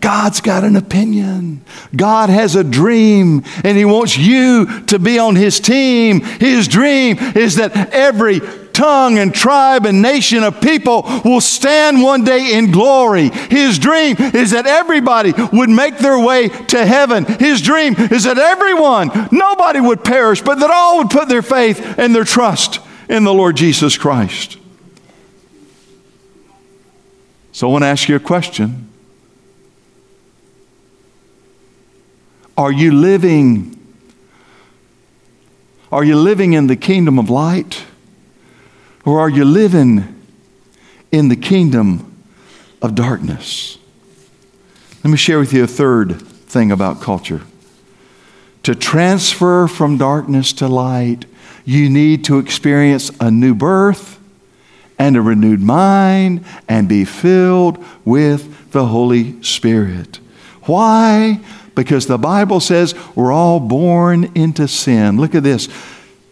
God's 0.00 0.40
got 0.40 0.64
an 0.64 0.74
opinion. 0.74 1.64
God 1.94 2.30
has 2.30 2.56
a 2.56 2.64
dream, 2.64 3.44
and 3.62 3.78
He 3.78 3.84
wants 3.84 4.18
you 4.18 4.80
to 4.86 4.98
be 4.98 5.18
on 5.18 5.36
His 5.36 5.60
team. 5.60 6.20
His 6.20 6.66
dream 6.66 7.16
is 7.18 7.56
that 7.56 7.74
every 7.94 8.40
tongue 8.74 9.18
and 9.18 9.34
tribe 9.34 9.86
and 9.86 10.02
nation 10.02 10.42
of 10.42 10.60
people 10.60 11.02
will 11.24 11.40
stand 11.40 12.02
one 12.02 12.24
day 12.24 12.54
in 12.54 12.70
glory. 12.70 13.30
His 13.30 13.78
dream 13.78 14.16
is 14.18 14.50
that 14.50 14.66
everybody 14.66 15.32
would 15.52 15.70
make 15.70 15.98
their 15.98 16.18
way 16.18 16.48
to 16.48 16.84
heaven. 16.84 17.24
His 17.24 17.62
dream 17.62 17.94
is 17.94 18.24
that 18.24 18.38
everyone, 18.38 19.28
nobody 19.32 19.80
would 19.80 20.04
perish, 20.04 20.42
but 20.42 20.58
that 20.58 20.70
all 20.70 20.98
would 20.98 21.10
put 21.10 21.28
their 21.28 21.42
faith 21.42 21.98
and 21.98 22.14
their 22.14 22.24
trust 22.24 22.80
in 23.08 23.24
the 23.24 23.32
Lord 23.32 23.56
Jesus 23.56 23.96
Christ. 23.96 24.58
So 27.52 27.68
I 27.68 27.72
want 27.72 27.82
to 27.84 27.88
ask 27.88 28.08
you 28.08 28.16
a 28.16 28.20
question. 28.20 28.90
Are 32.56 32.72
you 32.72 32.92
living 32.92 33.70
are 35.94 36.02
you 36.02 36.16
living 36.16 36.54
in 36.54 36.66
the 36.66 36.74
kingdom 36.74 37.20
of 37.20 37.30
light 37.30 37.84
or 39.04 39.20
are 39.20 39.28
you 39.28 39.44
living 39.44 40.22
in 41.12 41.28
the 41.28 41.36
kingdom 41.36 42.22
of 42.80 42.94
darkness? 42.94 43.78
Let 45.02 45.10
me 45.10 45.16
share 45.16 45.38
with 45.38 45.52
you 45.52 45.64
a 45.64 45.68
third 45.68 46.22
thing 46.22 46.72
about 46.72 47.00
culture. 47.00 47.42
To 48.62 48.74
transfer 48.74 49.68
from 49.68 49.98
darkness 49.98 50.52
to 50.54 50.68
light, 50.68 51.26
you 51.66 51.90
need 51.90 52.24
to 52.24 52.38
experience 52.38 53.10
a 53.20 53.30
new 53.30 53.54
birth 53.54 54.18
and 54.98 55.16
a 55.16 55.20
renewed 55.22 55.60
mind 55.60 56.44
and 56.68 56.88
be 56.88 57.04
filled 57.04 57.84
with 58.04 58.70
the 58.72 58.86
Holy 58.86 59.42
Spirit. 59.42 60.20
Why? 60.62 61.40
Because 61.74 62.06
the 62.06 62.18
Bible 62.18 62.60
says 62.60 62.94
we're 63.14 63.32
all 63.32 63.60
born 63.60 64.30
into 64.34 64.68
sin. 64.68 65.18
Look 65.18 65.34
at 65.34 65.42
this. 65.42 65.68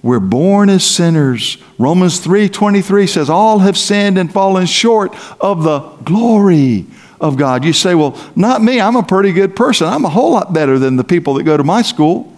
We're 0.02 0.20
born 0.20 0.68
as 0.68 0.84
sinners. 0.84 1.58
Romans 1.78 2.18
3:23 2.18 3.06
says 3.06 3.30
all 3.30 3.60
have 3.60 3.78
sinned 3.78 4.18
and 4.18 4.32
fallen 4.32 4.66
short 4.66 5.14
of 5.40 5.62
the 5.62 5.80
glory 6.04 6.86
of 7.20 7.36
God. 7.36 7.64
You 7.64 7.72
say, 7.72 7.94
"Well, 7.94 8.16
not 8.34 8.62
me. 8.62 8.80
I'm 8.80 8.96
a 8.96 9.02
pretty 9.04 9.32
good 9.32 9.54
person. 9.54 9.86
I'm 9.86 10.04
a 10.04 10.08
whole 10.08 10.32
lot 10.32 10.52
better 10.52 10.78
than 10.78 10.96
the 10.96 11.04
people 11.04 11.34
that 11.34 11.44
go 11.44 11.56
to 11.56 11.62
my 11.62 11.82
school. 11.82 12.32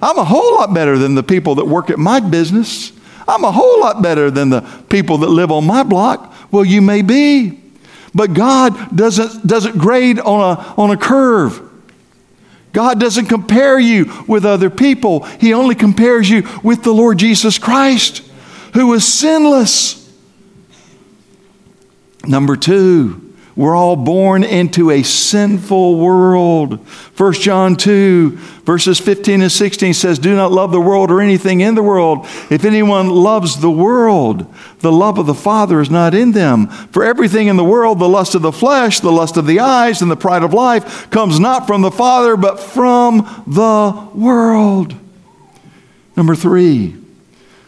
I'm 0.00 0.18
a 0.18 0.24
whole 0.24 0.54
lot 0.54 0.72
better 0.72 0.96
than 0.98 1.14
the 1.14 1.22
people 1.22 1.56
that 1.56 1.68
work 1.68 1.90
at 1.90 1.98
my 1.98 2.20
business. 2.20 2.92
I'm 3.28 3.44
a 3.44 3.52
whole 3.52 3.80
lot 3.80 4.02
better 4.02 4.30
than 4.30 4.48
the 4.48 4.62
people 4.88 5.18
that 5.18 5.28
live 5.28 5.52
on 5.52 5.66
my 5.66 5.82
block." 5.82 6.32
Well, 6.50 6.64
you 6.64 6.80
may 6.80 7.02
be. 7.02 7.60
But 8.14 8.32
God 8.32 8.96
doesn't, 8.96 9.46
doesn't 9.46 9.76
grade 9.76 10.18
on 10.18 10.56
a, 10.56 10.74
on 10.78 10.90
a 10.90 10.96
curve. 10.96 11.60
God 12.76 13.00
doesn't 13.00 13.24
compare 13.24 13.78
you 13.78 14.12
with 14.28 14.44
other 14.44 14.68
people. 14.68 15.22
He 15.40 15.54
only 15.54 15.74
compares 15.74 16.28
you 16.28 16.46
with 16.62 16.82
the 16.82 16.92
Lord 16.92 17.16
Jesus 17.16 17.58
Christ, 17.58 18.22
who 18.74 18.92
is 18.92 19.10
sinless. 19.10 20.14
Number 22.26 22.54
two, 22.54 23.25
we're 23.56 23.74
all 23.74 23.96
born 23.96 24.44
into 24.44 24.90
a 24.90 25.02
sinful 25.02 25.98
world. 25.98 26.74
1 27.16 27.32
John 27.32 27.74
2, 27.74 28.36
verses 28.66 29.00
15 29.00 29.40
and 29.40 29.50
16 29.50 29.94
says, 29.94 30.18
Do 30.18 30.36
not 30.36 30.52
love 30.52 30.72
the 30.72 30.80
world 30.80 31.10
or 31.10 31.22
anything 31.22 31.62
in 31.62 31.74
the 31.74 31.82
world. 31.82 32.26
If 32.50 32.66
anyone 32.66 33.08
loves 33.08 33.58
the 33.58 33.70
world, 33.70 34.54
the 34.80 34.92
love 34.92 35.16
of 35.16 35.24
the 35.24 35.32
Father 35.32 35.80
is 35.80 35.88
not 35.88 36.14
in 36.14 36.32
them. 36.32 36.66
For 36.66 37.02
everything 37.02 37.46
in 37.46 37.56
the 37.56 37.64
world, 37.64 37.98
the 37.98 38.06
lust 38.06 38.34
of 38.34 38.42
the 38.42 38.52
flesh, 38.52 39.00
the 39.00 39.10
lust 39.10 39.38
of 39.38 39.46
the 39.46 39.60
eyes, 39.60 40.02
and 40.02 40.10
the 40.10 40.16
pride 40.16 40.42
of 40.42 40.52
life, 40.52 41.08
comes 41.08 41.40
not 41.40 41.66
from 41.66 41.80
the 41.80 41.90
Father, 41.90 42.36
but 42.36 42.60
from 42.60 43.44
the 43.46 44.10
world. 44.14 44.94
Number 46.14 46.34
three, 46.34 46.94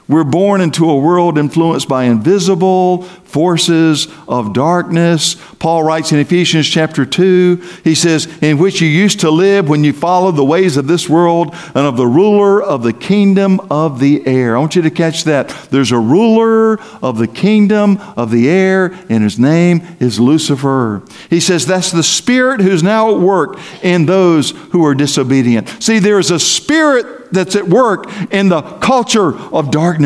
we're 0.08 0.24
born 0.24 0.62
into 0.62 0.88
a 0.88 0.98
world 0.98 1.36
influenced 1.36 1.86
by 1.86 2.04
invisible 2.04 3.02
forces 3.02 4.08
of 4.26 4.54
darkness. 4.54 5.36
Paul 5.58 5.82
writes 5.82 6.12
in 6.12 6.18
Ephesians 6.18 6.66
chapter 6.66 7.04
2, 7.04 7.56
he 7.84 7.94
says, 7.94 8.26
In 8.40 8.56
which 8.56 8.80
you 8.80 8.88
used 8.88 9.20
to 9.20 9.30
live 9.30 9.68
when 9.68 9.84
you 9.84 9.92
followed 9.92 10.36
the 10.36 10.44
ways 10.44 10.78
of 10.78 10.86
this 10.86 11.10
world 11.10 11.54
and 11.74 11.86
of 11.86 11.98
the 11.98 12.06
ruler 12.06 12.62
of 12.62 12.82
the 12.82 12.94
kingdom 12.94 13.60
of 13.70 14.00
the 14.00 14.26
air. 14.26 14.56
I 14.56 14.60
want 14.60 14.76
you 14.76 14.82
to 14.82 14.90
catch 14.90 15.24
that. 15.24 15.50
There's 15.70 15.92
a 15.92 15.98
ruler 15.98 16.80
of 17.02 17.18
the 17.18 17.28
kingdom 17.28 17.98
of 18.16 18.30
the 18.30 18.48
air, 18.48 18.98
and 19.10 19.22
his 19.22 19.38
name 19.38 19.86
is 20.00 20.18
Lucifer. 20.18 21.02
He 21.28 21.40
says, 21.40 21.66
That's 21.66 21.92
the 21.92 22.02
spirit 22.02 22.62
who's 22.62 22.82
now 22.82 23.14
at 23.14 23.20
work 23.20 23.58
in 23.82 24.06
those 24.06 24.52
who 24.70 24.86
are 24.86 24.94
disobedient. 24.94 25.68
See, 25.82 25.98
there's 25.98 26.30
a 26.30 26.40
spirit 26.40 27.18
that's 27.30 27.56
at 27.56 27.68
work 27.68 28.06
in 28.32 28.48
the 28.48 28.62
culture 28.62 29.38
of 29.52 29.70
darkness. 29.70 29.97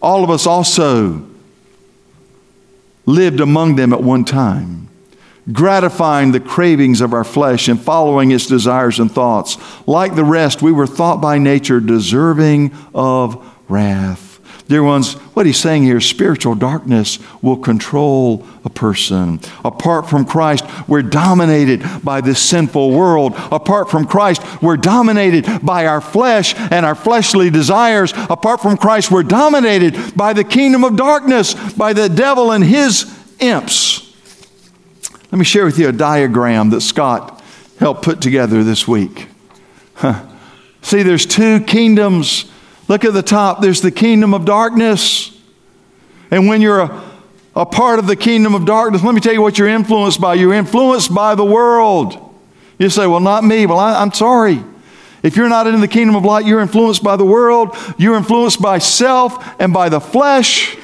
All 0.00 0.24
of 0.24 0.30
us 0.30 0.46
also 0.46 1.24
lived 3.06 3.40
among 3.40 3.76
them 3.76 3.92
at 3.92 4.02
one 4.02 4.24
time, 4.24 4.88
gratifying 5.52 6.32
the 6.32 6.40
cravings 6.40 7.00
of 7.00 7.12
our 7.12 7.24
flesh 7.24 7.68
and 7.68 7.80
following 7.80 8.30
its 8.30 8.46
desires 8.46 8.98
and 8.98 9.10
thoughts. 9.10 9.58
Like 9.86 10.14
the 10.14 10.24
rest, 10.24 10.62
we 10.62 10.72
were 10.72 10.86
thought 10.86 11.20
by 11.20 11.38
nature 11.38 11.80
deserving 11.80 12.74
of 12.94 13.44
wrath. 13.68 14.31
Dear 14.72 14.82
ones, 14.82 15.12
what 15.34 15.44
he's 15.44 15.58
saying 15.58 15.82
here 15.82 16.00
spiritual 16.00 16.54
darkness 16.54 17.18
will 17.42 17.58
control 17.58 18.46
a 18.64 18.70
person. 18.70 19.38
Apart 19.66 20.08
from 20.08 20.24
Christ, 20.24 20.64
we're 20.88 21.02
dominated 21.02 21.84
by 22.02 22.22
this 22.22 22.40
sinful 22.40 22.90
world. 22.90 23.34
Apart 23.36 23.90
from 23.90 24.06
Christ, 24.06 24.40
we're 24.62 24.78
dominated 24.78 25.46
by 25.62 25.84
our 25.84 26.00
flesh 26.00 26.54
and 26.56 26.86
our 26.86 26.94
fleshly 26.94 27.50
desires. 27.50 28.14
Apart 28.30 28.62
from 28.62 28.78
Christ, 28.78 29.10
we're 29.10 29.24
dominated 29.24 30.16
by 30.16 30.32
the 30.32 30.42
kingdom 30.42 30.84
of 30.84 30.96
darkness, 30.96 31.52
by 31.74 31.92
the 31.92 32.08
devil 32.08 32.50
and 32.50 32.64
his 32.64 33.14
imps. 33.40 34.10
Let 35.30 35.38
me 35.38 35.44
share 35.44 35.66
with 35.66 35.78
you 35.78 35.90
a 35.90 35.92
diagram 35.92 36.70
that 36.70 36.80
Scott 36.80 37.42
helped 37.78 38.00
put 38.00 38.22
together 38.22 38.64
this 38.64 38.88
week. 38.88 39.28
Huh. 39.96 40.24
See, 40.80 41.02
there's 41.02 41.26
two 41.26 41.60
kingdoms 41.60 42.50
Look 42.88 43.04
at 43.04 43.12
the 43.12 43.22
top, 43.22 43.60
there's 43.60 43.80
the 43.80 43.90
kingdom 43.90 44.34
of 44.34 44.44
darkness. 44.44 45.38
And 46.30 46.48
when 46.48 46.60
you're 46.60 46.80
a, 46.80 47.10
a 47.54 47.66
part 47.66 47.98
of 47.98 48.06
the 48.06 48.16
kingdom 48.16 48.54
of 48.54 48.64
darkness, 48.64 49.02
let 49.02 49.14
me 49.14 49.20
tell 49.20 49.32
you 49.32 49.42
what 49.42 49.58
you're 49.58 49.68
influenced 49.68 50.20
by. 50.20 50.34
You're 50.34 50.54
influenced 50.54 51.14
by 51.14 51.34
the 51.34 51.44
world. 51.44 52.34
You 52.78 52.90
say, 52.90 53.06
Well, 53.06 53.20
not 53.20 53.44
me. 53.44 53.66
Well, 53.66 53.78
I, 53.78 54.00
I'm 54.00 54.12
sorry. 54.12 54.64
If 55.22 55.36
you're 55.36 55.48
not 55.48 55.68
in 55.68 55.80
the 55.80 55.88
kingdom 55.88 56.16
of 56.16 56.24
light, 56.24 56.46
you're 56.46 56.60
influenced 56.60 57.02
by 57.02 57.16
the 57.16 57.24
world, 57.24 57.76
you're 57.96 58.16
influenced 58.16 58.60
by 58.60 58.78
self 58.78 59.60
and 59.60 59.72
by 59.72 59.88
the 59.88 60.00
flesh. 60.00 60.76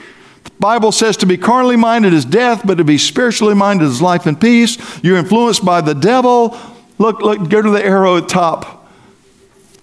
The 0.44 0.50
Bible 0.60 0.92
says 0.92 1.16
to 1.18 1.26
be 1.26 1.36
carnally 1.36 1.76
minded 1.76 2.12
is 2.12 2.24
death, 2.24 2.62
but 2.64 2.76
to 2.76 2.84
be 2.84 2.98
spiritually 2.98 3.54
minded 3.54 3.84
is 3.86 4.00
life 4.00 4.26
and 4.26 4.40
peace. 4.40 4.78
You're 5.02 5.16
influenced 5.16 5.64
by 5.64 5.80
the 5.80 5.94
devil. 5.94 6.56
Look, 6.98 7.20
look, 7.20 7.48
go 7.48 7.62
to 7.62 7.70
the 7.70 7.84
arrow 7.84 8.16
at 8.16 8.28
top. 8.28 8.77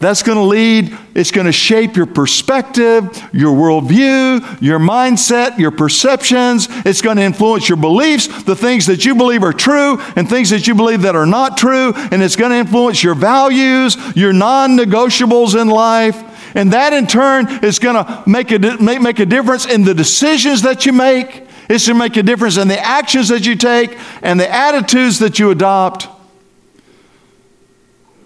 That's 0.05 0.21
going 0.21 0.37
to 0.37 0.43
lead, 0.43 0.95
it's 1.15 1.31
going 1.31 1.47
to 1.47 1.51
shape 1.51 1.95
your 1.95 2.05
perspective, 2.05 3.05
your 3.33 3.55
worldview, 3.55 4.61
your 4.61 4.77
mindset, 4.77 5.57
your 5.57 5.71
perceptions. 5.71 6.67
It's 6.85 7.01
going 7.01 7.17
to 7.17 7.23
influence 7.23 7.67
your 7.67 7.79
beliefs, 7.79 8.43
the 8.43 8.55
things 8.55 8.85
that 8.85 9.03
you 9.03 9.15
believe 9.15 9.41
are 9.41 9.51
true 9.51 9.99
and 10.15 10.29
things 10.29 10.51
that 10.51 10.67
you 10.67 10.75
believe 10.75 11.01
that 11.01 11.15
are 11.15 11.25
not 11.25 11.57
true. 11.57 11.91
And 11.95 12.21
it's 12.21 12.35
going 12.35 12.51
to 12.51 12.57
influence 12.57 13.03
your 13.03 13.15
values, 13.15 13.97
your 14.15 14.31
non 14.31 14.77
negotiables 14.77 15.59
in 15.59 15.69
life. 15.69 16.53
And 16.55 16.71
that 16.71 16.93
in 16.93 17.07
turn 17.07 17.63
is 17.63 17.79
going 17.79 17.95
to 17.95 18.23
make 18.27 18.51
a, 18.51 18.59
make, 18.59 19.01
make 19.01 19.17
a 19.17 19.25
difference 19.25 19.65
in 19.65 19.85
the 19.85 19.95
decisions 19.95 20.61
that 20.61 20.85
you 20.85 20.93
make. 20.93 21.47
It's 21.67 21.87
going 21.87 21.97
to 21.97 22.05
make 22.05 22.15
a 22.15 22.21
difference 22.21 22.57
in 22.57 22.67
the 22.67 22.79
actions 22.79 23.29
that 23.29 23.47
you 23.47 23.55
take 23.55 23.97
and 24.21 24.39
the 24.39 24.53
attitudes 24.53 25.17
that 25.17 25.39
you 25.39 25.49
adopt 25.49 26.09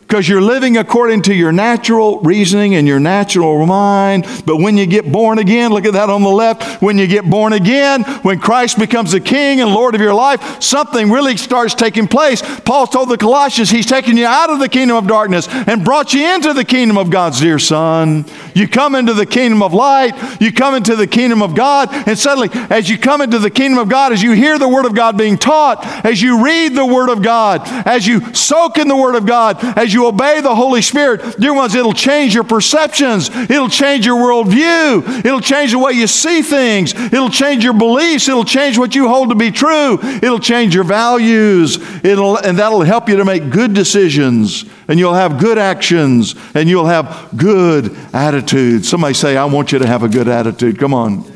because 0.10 0.28
you're 0.28 0.41
living 0.41 0.76
according 0.76 1.22
to 1.22 1.36
your 1.36 1.52
natural 1.52 2.19
reasoning 2.22 2.74
and 2.74 2.88
your 2.88 3.00
natural 3.00 3.63
mind. 3.67 4.26
But 4.43 4.58
when 4.58 4.76
you 4.76 4.88
get 4.88 5.12
born 5.12 5.38
again, 5.38 5.69
look 5.69 5.86
at 5.86 5.93
that 5.93 6.10
on 6.10 6.24
the 6.24 6.30
left. 6.30 6.82
When 6.82 6.98
you 6.98 7.06
get 7.06 7.30
born 7.30 7.54
again, 7.54 8.02
when 8.24 8.39
Christ 8.39 8.80
becomes 8.80 9.12
the 9.12 9.19
King 9.19 9.62
and 9.62 9.72
Lord 9.72 9.93
of 9.93 10.02
your 10.02 10.15
life, 10.15 10.63
something 10.63 11.12
really 11.12 11.38
starts 11.38 11.76
taking 11.76 12.08
place. 12.08 12.41
Paul 12.62 12.88
told 12.88 13.10
the 13.10 13.19
Colossians, 13.19 13.69
He's 13.69 13.86
taken 13.86 14.17
you 14.17 14.26
out 14.26 14.50
of 14.50 14.58
the 14.58 14.67
kingdom 14.67 14.98
of 14.98 15.06
darkness 15.06 15.48
and 15.48 15.86
brought 15.86 16.12
you 16.12 16.28
into 16.34 16.54
the 16.54 16.65
kingdom 16.65 16.98
of 16.98 17.12
God's 17.12 17.39
dear 17.39 17.60
Son. 17.60 18.26
You 18.56 18.67
come 18.67 18.95
into 18.95 19.13
the 19.13 19.28
kingdom 19.28 19.62
of 19.62 19.76
light, 19.76 20.41
you 20.41 20.52
come 20.52 20.74
into 20.74 20.95
the 20.95 21.06
kingdom 21.06 21.43
of 21.43 21.54
God, 21.54 21.88
and 22.08 22.17
suddenly, 22.17 22.50
as 22.72 22.89
you 22.89 22.98
come 22.98 23.22
into 23.22 23.38
the 23.38 23.52
kingdom 23.52 23.78
of 23.78 23.89
God, 23.89 24.12
as 24.12 24.24
you 24.24 24.32
hear 24.32 24.58
the 24.58 24.67
Word 24.67 24.88
of 24.88 24.95
God 24.95 25.19
being 25.19 25.38
taught, 25.38 25.86
as 26.04 26.19
you 26.19 26.43
read 26.43 26.74
the 26.74 26.84
Word 26.84 27.10
of 27.10 27.22
God, 27.22 27.62
as 27.86 28.08
you 28.08 28.34
soak 28.34 28.80
in 28.80 28.88
the 28.88 28.98
Word 28.98 29.13
of 29.13 29.28
God, 29.28 29.63
as 29.78 29.93
you 29.93 29.98
you 29.99 30.07
obey 30.07 30.39
the 30.39 30.55
Holy 30.55 30.81
Spirit, 30.81 31.38
dear 31.39 31.53
ones, 31.53 31.75
it'll 31.75 31.93
change 31.93 32.33
your 32.33 32.45
perceptions. 32.45 33.29
It'll 33.29 33.67
change 33.67 34.05
your 34.05 34.15
worldview. 34.15 35.25
It'll 35.25 35.41
change 35.41 35.71
the 35.71 35.79
way 35.79 35.91
you 35.91 36.07
see 36.07 36.41
things. 36.41 36.93
It'll 36.93 37.29
change 37.29 37.65
your 37.65 37.73
beliefs. 37.73 38.29
It'll 38.29 38.45
change 38.45 38.77
what 38.77 38.95
you 38.95 39.09
hold 39.09 39.29
to 39.29 39.35
be 39.35 39.51
true. 39.51 39.99
It'll 40.01 40.39
change 40.39 40.73
your 40.73 40.85
values. 40.85 41.77
It'll, 42.03 42.38
and 42.38 42.57
that'll 42.57 42.81
help 42.81 43.09
you 43.09 43.17
to 43.17 43.25
make 43.25 43.49
good 43.49 43.73
decisions. 43.73 44.63
And 44.88 44.97
you'll 44.97 45.13
have 45.13 45.38
good 45.38 45.57
actions. 45.57 46.33
And 46.55 46.69
you'll 46.69 46.85
have 46.85 47.29
good 47.35 47.95
attitudes. 48.13 48.88
Somebody 48.88 49.15
say, 49.15 49.35
I 49.35 49.45
want 49.45 49.73
you 49.73 49.79
to 49.79 49.88
have 49.88 50.03
a 50.03 50.09
good 50.09 50.29
attitude. 50.29 50.79
Come 50.79 50.93
on. 50.93 51.29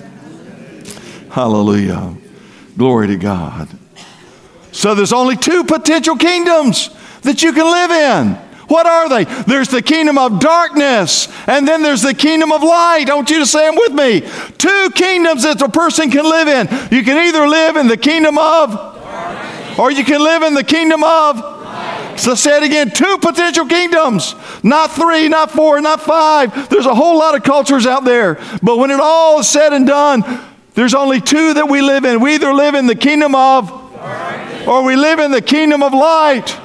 Hallelujah. 1.30 2.16
Glory 2.78 3.08
to 3.08 3.18
God. 3.18 3.68
So 4.72 4.96
there's 4.96 5.14
only 5.14 5.36
two 5.36 5.66
potential 5.66 6.16
kingdoms 6.16 6.90
that 7.24 7.44
you 7.44 7.52
can 7.54 7.66
live 7.66 7.92
in. 7.92 8.43
What 8.68 8.86
are 8.86 9.10
they? 9.10 9.26
There's 9.44 9.70
the 9.70 9.82
kingdom 9.82 10.18
of 10.18 10.40
darkness, 10.40 11.28
and 11.48 11.68
then 11.68 11.84
there's 11.84 12.02
the 12.02 12.14
kingdom 12.14 12.52
of 12.52 12.64
light. 12.64 13.10
I 13.10 13.16
want 13.16 13.30
you 13.30 13.40
to 13.40 13.46
say 13.46 13.66
them 13.66 13.76
with 13.76 13.94
me. 13.94 14.22
Two 14.58 14.90
kingdoms 14.96 15.44
that 15.44 15.62
a 15.62 15.70
person 15.70 16.10
can 16.10 16.24
live 16.24 16.48
in. 16.48 16.68
You 16.96 17.04
can 17.04 17.18
either 17.18 17.48
live 17.48 17.76
in 17.76 17.88
the 17.88 17.98
kingdom 17.98 18.38
of, 18.38 18.72
darkness. 18.74 19.80
or 19.80 19.92
you 19.92 20.04
can 20.04 20.22
live 20.24 20.44
in 20.44 20.54
the 20.54 20.64
kingdom 20.64 21.04
of. 21.04 21.38
Light. 21.38 22.16
So 22.18 22.36
say 22.36 22.58
it 22.58 22.64
again 22.64 22.92
two 22.92 23.18
potential 23.22 23.66
kingdoms, 23.66 24.36
not 24.64 24.92
three, 24.92 25.28
not 25.28 25.52
four, 25.52 25.82
not 25.82 26.02
five. 26.02 26.70
There's 26.70 26.86
a 26.86 26.96
whole 26.96 27.18
lot 27.18 27.36
of 27.36 27.44
cultures 27.44 27.86
out 27.86 28.06
there. 28.06 28.36
But 28.62 28.78
when 28.78 28.92
it 28.92 29.00
all 29.02 29.40
is 29.40 29.50
said 29.50 29.74
and 29.74 29.86
done, 29.86 30.24
there's 30.74 30.94
only 30.94 31.22
two 31.22 31.56
that 31.56 31.68
we 31.70 31.82
live 31.82 32.06
in. 32.06 32.22
We 32.22 32.36
either 32.36 32.54
live 32.54 32.76
in 32.76 32.88
the 32.88 32.96
kingdom 32.96 33.36
of, 33.36 33.70
darkness. 33.70 34.68
or 34.68 34.84
we 34.84 34.96
live 34.96 35.20
in 35.20 35.32
the 35.32 35.42
kingdom 35.42 35.84
of 35.84 35.94
light. 35.94 36.60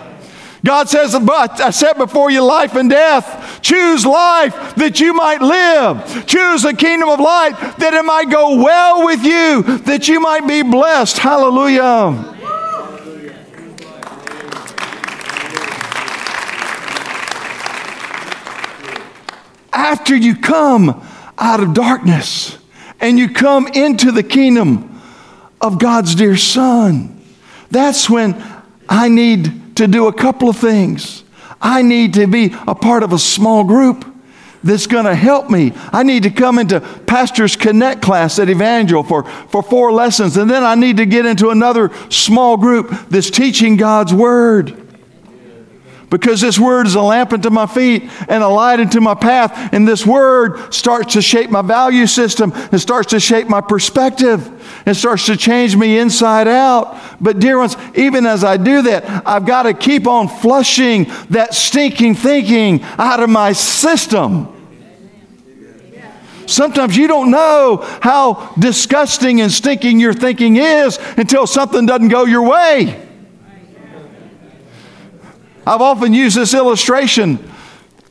God 0.64 0.88
says, 0.88 1.16
But 1.18 1.60
I 1.60 1.70
set 1.70 1.98
before 1.98 2.30
you 2.30 2.44
life 2.44 2.74
and 2.74 2.90
death. 2.90 3.60
Choose 3.62 4.04
life 4.04 4.74
that 4.76 5.00
you 5.00 5.14
might 5.14 5.40
live. 5.40 6.26
Choose 6.26 6.62
the 6.62 6.74
kingdom 6.74 7.08
of 7.08 7.20
light 7.20 7.52
that 7.78 7.94
it 7.94 8.04
might 8.04 8.30
go 8.30 8.56
well 8.62 9.04
with 9.04 9.24
you, 9.24 9.62
that 9.78 10.08
you 10.08 10.20
might 10.20 10.46
be 10.46 10.62
blessed. 10.62 11.18
Hallelujah. 11.18 12.34
After 19.72 20.16
you 20.16 20.34
come 20.34 21.06
out 21.38 21.60
of 21.60 21.72
darkness 21.72 22.58
and 23.00 23.18
you 23.18 23.30
come 23.30 23.68
into 23.68 24.10
the 24.10 24.24
kingdom 24.24 25.00
of 25.60 25.78
God's 25.78 26.16
dear 26.16 26.36
Son, 26.36 27.22
that's 27.70 28.10
when 28.10 28.42
I 28.88 29.08
need 29.08 29.67
to 29.78 29.88
do 29.88 30.06
a 30.06 30.12
couple 30.12 30.48
of 30.48 30.56
things. 30.56 31.24
I 31.60 31.82
need 31.82 32.14
to 32.14 32.26
be 32.26 32.54
a 32.66 32.74
part 32.74 33.02
of 33.02 33.12
a 33.12 33.18
small 33.18 33.64
group 33.64 34.04
that's 34.62 34.86
going 34.86 35.04
to 35.04 35.14
help 35.14 35.50
me. 35.50 35.72
I 35.92 36.02
need 36.02 36.24
to 36.24 36.30
come 36.30 36.58
into 36.58 36.80
Pastor's 36.80 37.56
Connect 37.56 38.02
class 38.02 38.38
at 38.38 38.48
Evangel 38.48 39.02
for, 39.02 39.24
for 39.24 39.62
four 39.62 39.92
lessons, 39.92 40.36
and 40.36 40.50
then 40.50 40.64
I 40.64 40.74
need 40.74 40.96
to 40.98 41.06
get 41.06 41.26
into 41.26 41.50
another 41.50 41.90
small 42.10 42.56
group 42.56 42.90
that's 43.08 43.30
teaching 43.30 43.76
God's 43.76 44.12
Word. 44.12 44.87
Because 46.10 46.40
this 46.40 46.58
Word 46.58 46.86
is 46.86 46.94
a 46.94 47.02
lamp 47.02 47.32
unto 47.32 47.50
my 47.50 47.66
feet 47.66 48.10
and 48.28 48.42
a 48.42 48.48
light 48.48 48.80
unto 48.80 49.00
my 49.00 49.14
path, 49.14 49.74
and 49.74 49.86
this 49.86 50.06
Word 50.06 50.72
starts 50.72 51.12
to 51.12 51.22
shape 51.22 51.50
my 51.50 51.60
value 51.60 52.06
system, 52.06 52.52
it 52.72 52.78
starts 52.78 53.10
to 53.10 53.20
shape 53.20 53.48
my 53.48 53.60
perspective. 53.60 54.54
It 54.86 54.94
starts 54.94 55.26
to 55.26 55.36
change 55.36 55.76
me 55.76 55.98
inside 55.98 56.48
out. 56.48 56.98
But, 57.20 57.40
dear 57.40 57.58
ones, 57.58 57.76
even 57.94 58.24
as 58.24 58.42
I 58.42 58.56
do 58.56 58.82
that, 58.82 59.26
I've 59.26 59.44
got 59.44 59.64
to 59.64 59.74
keep 59.74 60.06
on 60.06 60.28
flushing 60.28 61.10
that 61.30 61.54
stinking 61.54 62.14
thinking 62.14 62.82
out 62.96 63.20
of 63.20 63.28
my 63.28 63.52
system. 63.52 64.54
Sometimes 66.46 66.96
you 66.96 67.06
don't 67.06 67.30
know 67.30 67.84
how 68.00 68.54
disgusting 68.58 69.42
and 69.42 69.52
stinking 69.52 70.00
your 70.00 70.14
thinking 70.14 70.56
is 70.56 70.98
until 71.18 71.46
something 71.46 71.84
doesn't 71.84 72.08
go 72.08 72.24
your 72.24 72.48
way. 72.48 73.07
I've 75.68 75.82
often 75.82 76.14
used 76.14 76.36
this 76.36 76.54
illustration 76.54 77.36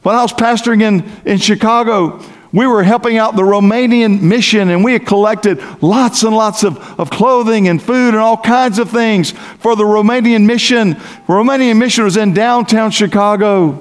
when 0.03 0.15
I 0.15 0.21
was 0.21 0.31
pastoring 0.31 0.81
in, 0.81 1.03
in 1.25 1.37
Chicago 1.39 2.23
we 2.53 2.65
were 2.65 2.83
helping 2.83 3.17
out 3.17 3.35
the 3.35 3.41
Romanian 3.41 4.21
mission 4.21 4.69
and 4.69 4.83
we 4.83 4.93
had 4.93 5.05
collected 5.05 5.61
lots 5.81 6.23
and 6.23 6.35
lots 6.35 6.63
of, 6.63 6.77
of 6.99 7.09
clothing 7.09 7.67
and 7.67 7.81
food 7.81 8.09
and 8.09 8.17
all 8.17 8.37
kinds 8.37 8.79
of 8.79 8.89
things 8.89 9.31
for 9.59 9.75
the 9.75 9.83
Romanian 9.83 10.45
mission. 10.45 10.91
The 10.91 10.99
Romanian 11.27 11.77
mission 11.77 12.05
was 12.05 12.15
in 12.15 12.33
downtown 12.33 12.91
Chicago, 12.91 13.79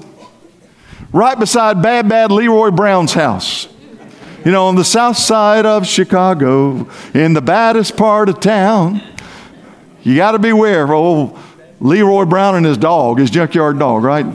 right 1.13 1.39
beside 1.39 1.81
Bad 1.81 2.09
Bad 2.09 2.33
Leroy 2.33 2.71
Brown's 2.71 3.13
house. 3.13 3.69
You 4.45 4.53
know, 4.53 4.67
on 4.67 4.75
the 4.75 4.85
south 4.85 5.17
side 5.17 5.67
of 5.67 5.87
Chicago, 5.87 6.89
in 7.15 7.33
the 7.33 7.43
baddest 7.43 7.97
part 7.97 8.29
of 8.29 8.41
town. 8.41 9.03
You 10.03 10.15
got 10.15 10.33
to 10.33 10.39
beware 10.39 10.85
of 10.85 10.91
old 10.91 11.39
Leroy 11.81 12.25
Brown 12.25 12.55
and 12.55 12.65
his 12.65 12.79
dog, 12.79 13.19
his 13.19 13.31
junkyard 13.31 13.79
dog, 13.79 14.03
right? 14.03 14.27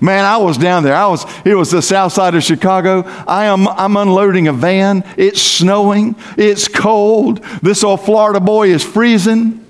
Man, 0.00 0.24
I 0.24 0.36
was 0.36 0.58
down 0.58 0.82
there. 0.82 0.94
I 0.94 1.06
was, 1.06 1.24
it 1.44 1.54
was 1.54 1.70
the 1.70 1.80
south 1.80 2.12
side 2.12 2.34
of 2.34 2.42
Chicago. 2.42 3.02
I 3.26 3.46
am, 3.46 3.66
I'm 3.66 3.96
unloading 3.96 4.46
a 4.46 4.52
van. 4.52 5.04
It's 5.16 5.40
snowing. 5.40 6.16
It's 6.36 6.68
cold. 6.68 7.42
This 7.62 7.82
old 7.82 8.02
Florida 8.02 8.40
boy 8.40 8.68
is 8.68 8.84
freezing. 8.84 9.64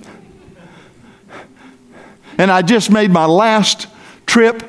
And 2.39 2.51
I 2.51 2.63
just 2.63 2.91
made 2.91 3.11
my 3.11 3.27
last 3.27 3.87
trip 4.27 4.63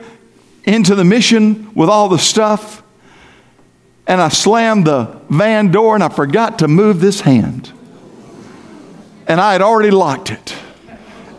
into 0.63 0.95
the 0.95 1.03
mission 1.03 1.73
with 1.73 1.89
all 1.89 2.07
the 2.07 2.19
stuff. 2.19 2.83
And 4.05 4.21
I 4.21 4.29
slammed 4.29 4.85
the 4.85 5.19
van 5.29 5.71
door 5.71 5.95
and 5.95 6.03
I 6.03 6.09
forgot 6.09 6.59
to 6.59 6.67
move 6.67 7.01
this 7.01 7.21
hand. 7.21 7.71
And 9.27 9.41
I 9.41 9.51
had 9.51 9.61
already 9.61 9.91
locked 9.91 10.31
it. 10.31 10.55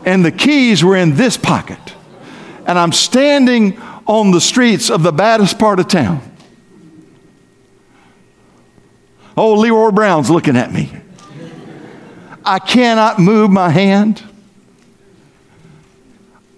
And 0.09 0.25
the 0.25 0.33
keys 0.33 0.83
were 0.83 0.97
in 0.97 1.17
this 1.17 1.37
pocket. 1.37 1.95
And 2.67 2.79
I'm 2.79 2.93
standing 2.93 3.79
on 4.07 4.31
the 4.31 4.41
streets 4.41 4.89
of 4.89 5.03
the 5.03 5.13
baddest 5.13 5.59
part 5.59 5.79
of 5.81 5.89
town. 5.89 6.23
Oh, 9.37 9.53
Leroy 9.53 9.91
Brown's 9.91 10.31
looking 10.31 10.57
at 10.57 10.73
me. 10.73 10.91
I 12.43 12.59
cannot 12.59 13.19
move 13.19 13.51
my 13.51 13.69
hand. 13.69 14.23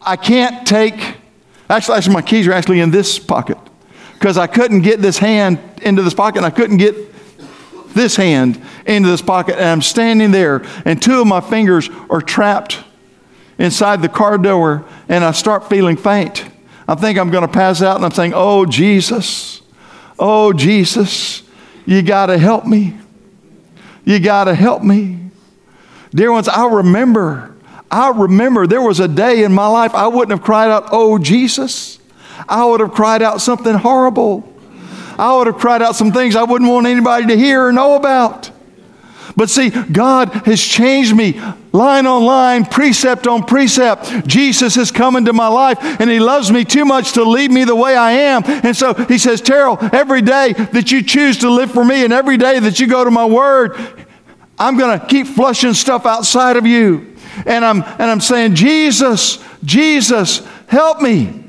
I 0.00 0.14
can't 0.14 0.64
take, 0.64 1.16
actually, 1.68 1.96
actually, 1.96 2.14
my 2.14 2.22
keys 2.22 2.46
are 2.46 2.52
actually 2.52 2.78
in 2.78 2.92
this 2.92 3.18
pocket 3.18 3.58
because 4.12 4.38
I 4.38 4.46
couldn't 4.46 4.82
get 4.82 5.02
this 5.02 5.18
hand 5.18 5.58
into 5.82 6.02
this 6.02 6.14
pocket. 6.14 6.38
And 6.38 6.46
I 6.46 6.50
couldn't 6.50 6.76
get 6.76 6.94
this 7.94 8.14
hand 8.14 8.62
into 8.86 9.08
this 9.08 9.22
pocket. 9.22 9.56
And 9.56 9.64
I'm 9.64 9.82
standing 9.82 10.30
there, 10.30 10.62
and 10.84 11.02
two 11.02 11.20
of 11.20 11.26
my 11.26 11.40
fingers 11.40 11.90
are 12.08 12.22
trapped 12.22 12.84
inside 13.60 14.00
the 14.00 14.08
car 14.08 14.38
door, 14.38 14.84
and 15.08 15.22
I 15.22 15.30
start 15.32 15.68
feeling 15.68 15.96
faint. 15.96 16.44
I 16.88 16.94
think 16.96 17.18
I'm 17.18 17.30
going 17.30 17.46
to 17.46 17.52
pass 17.52 17.82
out 17.82 17.96
and 17.96 18.04
I'm 18.04 18.10
saying, 18.10 18.32
Oh, 18.34 18.66
Jesus, 18.66 19.62
oh, 20.18 20.52
Jesus, 20.52 21.44
you 21.86 22.02
got 22.02 22.26
to 22.26 22.38
help 22.38 22.66
me. 22.66 22.96
You 24.04 24.18
got 24.18 24.44
to 24.44 24.54
help 24.54 24.82
me. 24.82 25.18
Dear 26.12 26.32
ones, 26.32 26.48
I 26.48 26.66
remember, 26.66 27.54
I 27.90 28.08
remember 28.08 28.66
there 28.66 28.82
was 28.82 28.98
a 28.98 29.06
day 29.06 29.44
in 29.44 29.52
my 29.52 29.68
life 29.68 29.94
I 29.94 30.08
wouldn't 30.08 30.30
have 30.36 30.44
cried 30.44 30.70
out, 30.70 30.88
Oh, 30.90 31.18
Jesus. 31.18 31.98
I 32.48 32.64
would 32.64 32.80
have 32.80 32.92
cried 32.92 33.22
out 33.22 33.42
something 33.42 33.74
horrible. 33.74 34.50
I 35.18 35.36
would 35.36 35.48
have 35.48 35.58
cried 35.58 35.82
out 35.82 35.94
some 35.94 36.12
things 36.12 36.34
I 36.34 36.44
wouldn't 36.44 36.70
want 36.70 36.86
anybody 36.86 37.26
to 37.26 37.36
hear 37.36 37.66
or 37.66 37.72
know 37.72 37.94
about. 37.94 38.50
But 39.36 39.50
see, 39.50 39.68
God 39.68 40.30
has 40.46 40.60
changed 40.60 41.14
me 41.14 41.40
line 41.72 42.06
on 42.06 42.24
line, 42.24 42.64
precept 42.64 43.26
on 43.26 43.44
precept. 43.44 44.26
Jesus 44.26 44.74
has 44.74 44.90
come 44.90 45.16
into 45.16 45.32
my 45.32 45.48
life 45.48 45.78
and 46.00 46.10
He 46.10 46.20
loves 46.20 46.50
me 46.50 46.64
too 46.64 46.84
much 46.84 47.12
to 47.12 47.24
leave 47.24 47.50
me 47.50 47.64
the 47.64 47.76
way 47.76 47.96
I 47.96 48.12
am. 48.12 48.42
And 48.44 48.76
so 48.76 48.94
He 48.94 49.18
says, 49.18 49.40
Terrell, 49.40 49.78
every 49.92 50.22
day 50.22 50.52
that 50.52 50.90
you 50.90 51.02
choose 51.02 51.38
to 51.38 51.50
live 51.50 51.70
for 51.70 51.84
me 51.84 52.04
and 52.04 52.12
every 52.12 52.36
day 52.36 52.58
that 52.58 52.80
you 52.80 52.86
go 52.86 53.04
to 53.04 53.10
my 53.10 53.26
word, 53.26 53.76
I'm 54.58 54.76
going 54.76 54.98
to 54.98 55.06
keep 55.06 55.26
flushing 55.26 55.74
stuff 55.74 56.06
outside 56.06 56.56
of 56.56 56.66
you. 56.66 57.16
And 57.46 57.64
I'm, 57.64 57.82
and 57.82 58.02
I'm 58.02 58.20
saying, 58.20 58.54
Jesus, 58.56 59.42
Jesus, 59.64 60.46
help 60.66 61.00
me. 61.00 61.44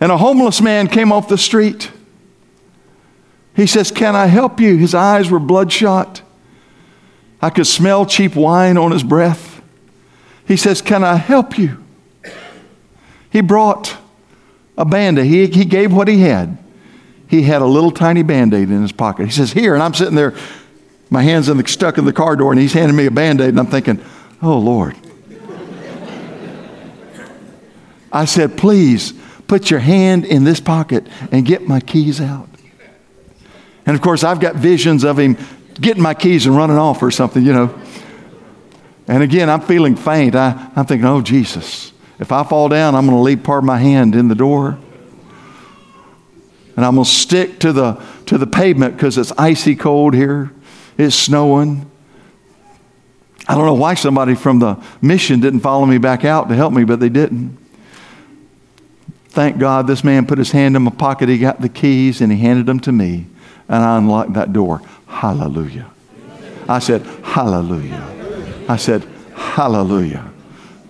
And 0.00 0.12
a 0.12 0.18
homeless 0.18 0.60
man 0.60 0.88
came 0.88 1.12
off 1.12 1.28
the 1.28 1.38
street. 1.38 1.90
He 3.54 3.66
says, 3.66 3.90
Can 3.90 4.16
I 4.16 4.26
help 4.26 4.60
you? 4.60 4.76
His 4.76 4.94
eyes 4.94 5.30
were 5.30 5.38
bloodshot. 5.38 6.22
I 7.40 7.50
could 7.50 7.66
smell 7.66 8.06
cheap 8.06 8.34
wine 8.34 8.76
on 8.76 8.90
his 8.90 9.02
breath. 9.02 9.62
He 10.46 10.56
says, 10.56 10.82
Can 10.82 11.04
I 11.04 11.16
help 11.16 11.58
you? 11.58 11.82
He 13.30 13.40
brought 13.40 13.96
a 14.76 14.84
band 14.84 15.18
aid. 15.18 15.26
He, 15.26 15.46
he 15.46 15.64
gave 15.64 15.92
what 15.92 16.08
he 16.08 16.20
had. 16.20 16.58
He 17.28 17.42
had 17.42 17.62
a 17.62 17.66
little 17.66 17.90
tiny 17.90 18.22
band 18.22 18.54
aid 18.54 18.70
in 18.70 18.82
his 18.82 18.92
pocket. 18.92 19.26
He 19.26 19.32
says, 19.32 19.52
Here. 19.52 19.74
And 19.74 19.82
I'm 19.82 19.94
sitting 19.94 20.14
there, 20.14 20.34
my 21.10 21.22
hands 21.22 21.48
in 21.48 21.56
the, 21.56 21.66
stuck 21.66 21.98
in 21.98 22.04
the 22.04 22.12
car 22.12 22.36
door, 22.36 22.52
and 22.52 22.60
he's 22.60 22.72
handing 22.72 22.96
me 22.96 23.06
a 23.06 23.10
band 23.10 23.40
aid, 23.40 23.50
and 23.50 23.58
I'm 23.58 23.66
thinking, 23.66 24.02
Oh, 24.42 24.58
Lord. 24.58 24.96
I 28.12 28.24
said, 28.24 28.56
Please 28.56 29.12
put 29.46 29.70
your 29.70 29.80
hand 29.80 30.24
in 30.24 30.44
this 30.44 30.60
pocket 30.60 31.06
and 31.30 31.44
get 31.44 31.66
my 31.66 31.80
keys 31.80 32.20
out. 32.20 32.48
And 33.86 33.94
of 33.94 34.02
course, 34.02 34.24
I've 34.24 34.40
got 34.40 34.56
visions 34.56 35.04
of 35.04 35.18
him 35.18 35.36
getting 35.80 36.02
my 36.02 36.14
keys 36.14 36.46
and 36.46 36.56
running 36.56 36.76
off 36.76 37.02
or 37.02 37.10
something, 37.10 37.44
you 37.44 37.52
know. 37.52 37.78
And 39.06 39.22
again, 39.22 39.50
I'm 39.50 39.60
feeling 39.60 39.96
faint. 39.96 40.34
I, 40.34 40.70
I'm 40.74 40.86
thinking, 40.86 41.06
oh, 41.06 41.20
Jesus, 41.20 41.92
if 42.18 42.32
I 42.32 42.42
fall 42.44 42.68
down, 42.68 42.94
I'm 42.94 43.06
going 43.06 43.16
to 43.16 43.22
leave 43.22 43.42
part 43.42 43.58
of 43.58 43.64
my 43.64 43.78
hand 43.78 44.14
in 44.14 44.28
the 44.28 44.34
door. 44.34 44.78
And 46.76 46.84
I'm 46.84 46.94
going 46.94 47.04
to 47.04 47.10
stick 47.10 47.60
to 47.60 47.72
the, 47.72 48.02
to 48.26 48.38
the 48.38 48.46
pavement 48.46 48.96
because 48.96 49.18
it's 49.18 49.32
icy 49.38 49.76
cold 49.76 50.14
here. 50.14 50.50
It's 50.96 51.14
snowing. 51.14 51.90
I 53.46 53.54
don't 53.54 53.66
know 53.66 53.74
why 53.74 53.94
somebody 53.94 54.34
from 54.34 54.58
the 54.58 54.82
mission 55.02 55.40
didn't 55.40 55.60
follow 55.60 55.84
me 55.84 55.98
back 55.98 56.24
out 56.24 56.48
to 56.48 56.54
help 56.54 56.72
me, 56.72 56.84
but 56.84 56.98
they 56.98 57.10
didn't. 57.10 57.58
Thank 59.28 59.58
God 59.58 59.86
this 59.86 60.02
man 60.02 60.26
put 60.26 60.38
his 60.38 60.52
hand 60.52 60.76
in 60.76 60.82
my 60.82 60.90
pocket. 60.90 61.28
He 61.28 61.38
got 61.38 61.60
the 61.60 61.68
keys 61.68 62.20
and 62.20 62.32
he 62.32 62.38
handed 62.38 62.66
them 62.66 62.80
to 62.80 62.92
me. 62.92 63.26
And 63.68 63.82
I 63.82 63.98
unlocked 63.98 64.34
that 64.34 64.52
door. 64.52 64.82
Hallelujah. 65.06 65.90
I 66.68 66.78
said, 66.78 67.02
Hallelujah. 67.22 68.64
I 68.68 68.76
said, 68.76 69.04
Hallelujah. 69.34 70.30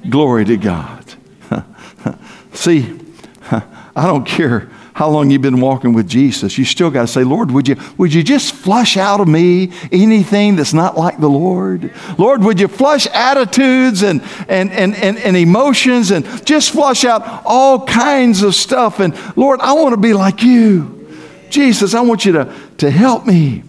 Glory 0.09 0.45
to 0.45 0.57
God. 0.57 1.05
See, 2.53 2.99
I 3.51 4.07
don't 4.07 4.27
care 4.27 4.71
how 4.95 5.09
long 5.09 5.29
you've 5.29 5.43
been 5.43 5.61
walking 5.61 5.93
with 5.93 6.09
Jesus, 6.09 6.57
you 6.57 6.65
still 6.65 6.89
got 6.89 7.03
to 7.03 7.09
say, 7.09 7.25
Lord, 7.25 7.51
would 7.51 7.67
you, 7.67 7.77
would 7.99 8.15
you 8.15 8.23
just 8.23 8.55
flush 8.55 8.97
out 8.97 9.21
of 9.21 9.27
me 9.27 9.73
anything 9.91 10.55
that's 10.55 10.73
not 10.73 10.97
like 10.97 11.19
the 11.19 11.29
Lord? 11.29 11.93
Lord, 12.17 12.45
would 12.45 12.61
you 12.61 12.69
flush 12.69 13.09
attitudes 13.09 14.03
and, 14.05 14.23
and, 14.49 14.71
and, 14.71 14.95
and, 14.95 15.19
and 15.19 15.37
emotions 15.37 16.13
and 16.13 16.25
just 16.47 16.71
flush 16.71 17.05
out 17.05 17.43
all 17.45 17.85
kinds 17.85 18.43
of 18.43 18.55
stuff? 18.55 19.01
And 19.01 19.19
Lord, 19.37 19.59
I 19.61 19.73
want 19.73 19.95
to 19.95 20.01
be 20.01 20.13
like 20.13 20.45
you. 20.45 20.94
Jesus, 21.51 21.95
I 21.95 22.01
want 22.01 22.25
you 22.25 22.33
to, 22.33 22.55
to 22.79 22.91
help 22.91 23.27
me. 23.27 23.63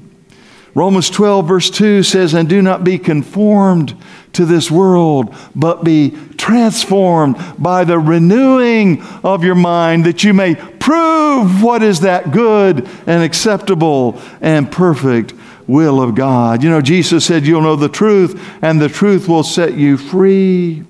Romans 0.76 1.10
12, 1.10 1.48
verse 1.48 1.70
2 1.70 2.04
says, 2.04 2.34
And 2.34 2.50
do 2.50 2.62
not 2.62 2.84
be 2.84 2.98
conformed 2.98 3.96
to 4.34 4.46
this 4.46 4.70
world, 4.70 5.34
but 5.56 5.86
be 5.86 6.12
transformed 6.38 7.38
by 7.58 7.86
the 7.86 7.98
renewing 7.98 9.02
of 9.24 9.46
your 9.46 9.56
mind, 9.56 10.06
that 10.06 10.26
you 10.26 10.34
may 10.34 10.56
prove 10.56 11.64
what 11.64 11.82
is 11.82 12.02
that 12.02 12.32
good 12.32 12.90
and 13.08 13.24
acceptable 13.24 14.22
and 14.42 14.70
perfect 14.70 15.34
will 15.66 16.02
of 16.02 16.14
God. 16.14 16.62
You 16.62 16.70
know, 16.70 16.82
Jesus 16.82 17.26
said, 17.26 17.46
You'll 17.46 17.62
know 17.62 17.78
the 17.78 17.88
truth, 17.90 18.40
and 18.62 18.82
the 18.82 18.90
truth 18.90 19.30
will 19.30 19.44
set 19.44 19.76
you 19.76 19.98
free. 19.98 20.84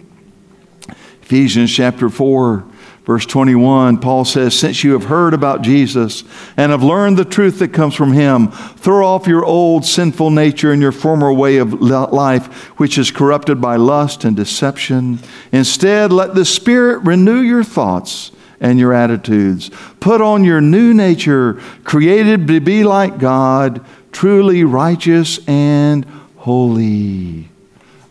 Ephesians 1.21 1.71
chapter 1.71 2.09
4 2.09 2.65
Verse 3.05 3.27
21, 3.27 3.99
Paul 3.99 4.25
says, 4.25 4.57
Since 4.57 4.83
you 4.83 4.93
have 4.93 5.03
heard 5.03 5.35
about 5.35 5.61
Jesus 5.61 6.23
and 6.57 6.71
have 6.71 6.83
learned 6.83 7.17
the 7.17 7.25
truth 7.25 7.59
that 7.59 7.67
comes 7.67 7.93
from 7.93 8.13
him, 8.13 8.49
throw 8.49 9.05
off 9.05 9.27
your 9.27 9.45
old 9.45 9.85
sinful 9.85 10.31
nature 10.31 10.71
and 10.71 10.81
your 10.81 10.91
former 10.91 11.31
way 11.31 11.57
of 11.57 11.81
life, 11.81 12.47
which 12.79 12.97
is 12.97 13.11
corrupted 13.11 13.61
by 13.61 13.75
lust 13.75 14.25
and 14.25 14.35
deception. 14.35 15.19
Instead, 15.51 16.11
let 16.11 16.33
the 16.33 16.45
Spirit 16.45 17.03
renew 17.03 17.41
your 17.41 17.63
thoughts 17.63 18.31
and 18.59 18.79
your 18.79 18.91
attitudes. 18.91 19.69
Put 19.99 20.19
on 20.19 20.43
your 20.43 20.59
new 20.59 20.91
nature, 20.91 21.61
created 21.83 22.47
to 22.47 22.59
be 22.59 22.83
like 22.83 23.19
God, 23.19 23.85
truly 24.13 24.63
righteous 24.63 25.47
and 25.47 26.05
holy. 26.37 27.49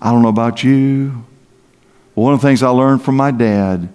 I 0.00 0.12
don't 0.12 0.22
know 0.22 0.28
about 0.28 0.62
you. 0.62 1.24
One 2.14 2.32
of 2.32 2.40
the 2.40 2.46
things 2.46 2.62
I 2.62 2.68
learned 2.68 3.02
from 3.02 3.16
my 3.16 3.32
dad 3.32 3.88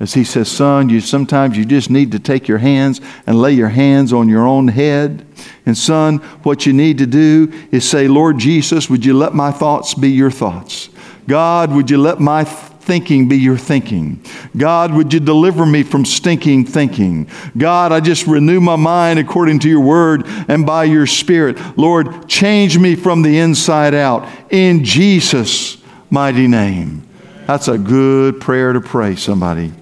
as 0.00 0.14
he 0.14 0.24
says, 0.24 0.50
Son, 0.50 0.88
you 0.88 1.00
sometimes 1.00 1.58
you 1.58 1.66
just 1.66 1.90
need 1.90 2.12
to 2.12 2.18
take 2.18 2.48
your 2.48 2.58
hands 2.58 3.02
and 3.26 3.40
lay 3.40 3.52
your 3.52 3.68
hands 3.68 4.14
on 4.14 4.30
your 4.30 4.46
own 4.46 4.68
head. 4.68 5.26
And 5.66 5.76
son, 5.76 6.18
what 6.42 6.64
you 6.64 6.72
need 6.72 6.98
to 6.98 7.06
do 7.06 7.52
is 7.70 7.88
say, 7.88 8.08
Lord 8.08 8.38
Jesus, 8.38 8.88
would 8.88 9.04
you 9.04 9.12
let 9.12 9.34
my 9.34 9.52
thoughts 9.52 9.92
be 9.94 10.10
your 10.10 10.30
thoughts? 10.30 10.88
God, 11.28 11.70
would 11.72 11.90
you 11.90 11.98
let 11.98 12.18
my 12.18 12.44
thinking 12.44 13.28
be 13.28 13.36
your 13.36 13.58
thinking? 13.58 14.24
God, 14.56 14.94
would 14.94 15.12
you 15.12 15.20
deliver 15.20 15.66
me 15.66 15.82
from 15.82 16.06
stinking 16.06 16.64
thinking? 16.64 17.28
God, 17.56 17.92
I 17.92 18.00
just 18.00 18.26
renew 18.26 18.58
my 18.58 18.76
mind 18.76 19.18
according 19.18 19.58
to 19.60 19.68
your 19.68 19.80
word 19.80 20.22
and 20.48 20.64
by 20.64 20.84
your 20.84 21.06
spirit. 21.06 21.58
Lord, 21.76 22.26
change 22.26 22.78
me 22.78 22.96
from 22.96 23.20
the 23.20 23.38
inside 23.38 23.94
out 23.94 24.26
in 24.50 24.82
Jesus' 24.82 25.76
mighty 26.08 26.48
name. 26.48 27.06
That's 27.46 27.68
a 27.68 27.76
good 27.76 28.40
prayer 28.40 28.72
to 28.72 28.80
pray, 28.80 29.14
somebody. 29.14 29.72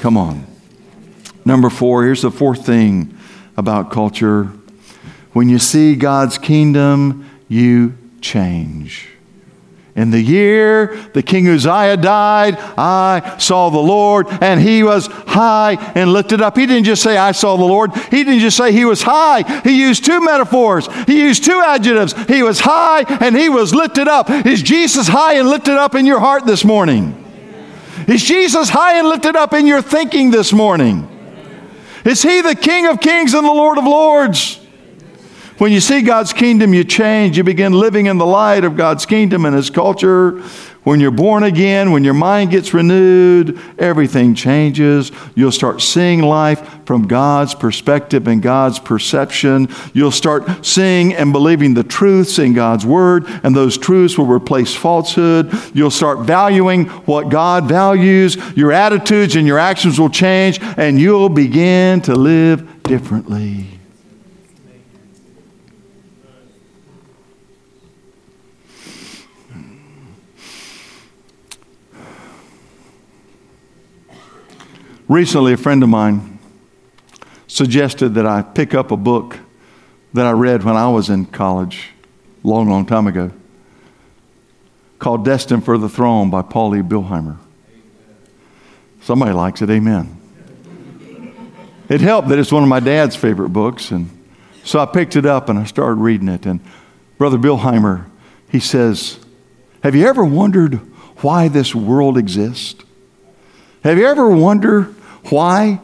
Come 0.00 0.16
on. 0.16 0.46
Number 1.44 1.68
four, 1.68 2.04
here's 2.04 2.22
the 2.22 2.30
fourth 2.30 2.64
thing 2.64 3.14
about 3.56 3.90
culture. 3.90 4.44
When 5.34 5.50
you 5.50 5.58
see 5.58 5.94
God's 5.94 6.38
kingdom, 6.38 7.28
you 7.48 7.98
change. 8.22 9.08
In 9.94 10.10
the 10.10 10.20
year 10.20 10.96
the 11.12 11.22
King 11.22 11.46
Uzziah 11.48 11.98
died, 11.98 12.56
I 12.78 13.36
saw 13.38 13.68
the 13.68 13.78
Lord, 13.78 14.26
and 14.40 14.58
he 14.58 14.82
was 14.82 15.06
high 15.08 15.74
and 15.94 16.14
lifted 16.14 16.40
up. 16.40 16.56
He 16.56 16.64
didn't 16.64 16.84
just 16.84 17.02
say, 17.02 17.18
I 17.18 17.32
saw 17.32 17.58
the 17.58 17.64
Lord. 17.64 17.94
He 17.94 18.24
didn't 18.24 18.40
just 18.40 18.56
say 18.56 18.72
he 18.72 18.86
was 18.86 19.02
high. 19.02 19.42
He 19.62 19.82
used 19.82 20.06
two 20.06 20.22
metaphors, 20.22 20.88
he 21.04 21.20
used 21.20 21.44
two 21.44 21.62
adjectives. 21.66 22.14
He 22.26 22.42
was 22.42 22.60
high 22.60 23.02
and 23.20 23.36
he 23.36 23.50
was 23.50 23.74
lifted 23.74 24.08
up. 24.08 24.30
Is 24.30 24.62
Jesus 24.62 25.08
high 25.08 25.34
and 25.34 25.48
lifted 25.48 25.76
up 25.76 25.94
in 25.94 26.06
your 26.06 26.20
heart 26.20 26.46
this 26.46 26.64
morning? 26.64 27.29
Is 28.10 28.24
Jesus 28.24 28.68
high 28.68 28.98
and 28.98 29.06
lifted 29.06 29.36
up 29.36 29.54
in 29.54 29.68
your 29.68 29.80
thinking 29.80 30.32
this 30.32 30.52
morning? 30.52 31.08
Is 32.04 32.22
he 32.22 32.40
the 32.40 32.56
King 32.56 32.88
of 32.88 33.00
kings 33.00 33.34
and 33.34 33.46
the 33.46 33.52
Lord 33.52 33.78
of 33.78 33.84
lords? 33.84 34.59
When 35.60 35.72
you 35.72 35.80
see 35.80 36.00
God's 36.00 36.32
kingdom, 36.32 36.72
you 36.72 36.84
change. 36.84 37.36
You 37.36 37.44
begin 37.44 37.74
living 37.74 38.06
in 38.06 38.16
the 38.16 38.24
light 38.24 38.64
of 38.64 38.78
God's 38.78 39.04
kingdom 39.04 39.44
and 39.44 39.54
his 39.54 39.68
culture. 39.68 40.40
When 40.84 41.00
you're 41.00 41.10
born 41.10 41.42
again, 41.42 41.92
when 41.92 42.02
your 42.02 42.14
mind 42.14 42.50
gets 42.50 42.72
renewed, 42.72 43.60
everything 43.78 44.34
changes. 44.34 45.12
You'll 45.34 45.52
start 45.52 45.82
seeing 45.82 46.22
life 46.22 46.86
from 46.86 47.06
God's 47.06 47.54
perspective 47.54 48.26
and 48.26 48.40
God's 48.40 48.78
perception. 48.78 49.68
You'll 49.92 50.12
start 50.12 50.64
seeing 50.64 51.12
and 51.12 51.30
believing 51.30 51.74
the 51.74 51.84
truths 51.84 52.38
in 52.38 52.54
God's 52.54 52.86
word, 52.86 53.26
and 53.42 53.54
those 53.54 53.76
truths 53.76 54.16
will 54.16 54.24
replace 54.24 54.74
falsehood. 54.74 55.52
You'll 55.74 55.90
start 55.90 56.20
valuing 56.20 56.86
what 57.04 57.28
God 57.28 57.68
values. 57.68 58.38
Your 58.56 58.72
attitudes 58.72 59.36
and 59.36 59.46
your 59.46 59.58
actions 59.58 60.00
will 60.00 60.08
change, 60.08 60.58
and 60.78 60.98
you'll 60.98 61.28
begin 61.28 62.00
to 62.00 62.14
live 62.14 62.82
differently. 62.84 63.79
Recently, 75.10 75.54
a 75.54 75.56
friend 75.56 75.82
of 75.82 75.88
mine 75.88 76.38
suggested 77.48 78.10
that 78.10 78.26
I 78.26 78.42
pick 78.42 78.74
up 78.74 78.92
a 78.92 78.96
book 78.96 79.40
that 80.12 80.24
I 80.24 80.30
read 80.30 80.62
when 80.62 80.76
I 80.76 80.88
was 80.88 81.10
in 81.10 81.26
college, 81.26 81.88
a 82.44 82.46
long, 82.46 82.68
long 82.68 82.86
time 82.86 83.08
ago, 83.08 83.32
called 85.00 85.24
Destined 85.24 85.64
for 85.64 85.78
the 85.78 85.88
Throne 85.88 86.30
by 86.30 86.42
Paul 86.42 86.76
E. 86.76 86.82
Billheimer. 86.82 87.38
Somebody 89.00 89.32
likes 89.32 89.60
it, 89.62 89.68
amen. 89.68 90.16
It 91.88 92.00
helped 92.00 92.28
that 92.28 92.38
it's 92.38 92.52
one 92.52 92.62
of 92.62 92.68
my 92.68 92.78
dad's 92.78 93.16
favorite 93.16 93.48
books, 93.48 93.90
and 93.90 94.08
so 94.62 94.78
I 94.78 94.86
picked 94.86 95.16
it 95.16 95.26
up 95.26 95.48
and 95.48 95.58
I 95.58 95.64
started 95.64 95.96
reading 95.96 96.28
it. 96.28 96.46
And 96.46 96.60
Brother 97.18 97.36
Billheimer, 97.36 98.08
he 98.48 98.60
says, 98.60 99.18
Have 99.82 99.96
you 99.96 100.06
ever 100.06 100.24
wondered 100.24 100.74
why 101.20 101.48
this 101.48 101.74
world 101.74 102.16
exists? 102.16 102.84
Have 103.82 103.98
you 103.98 104.06
ever 104.06 104.30
wondered 104.30 104.94
why 105.24 105.80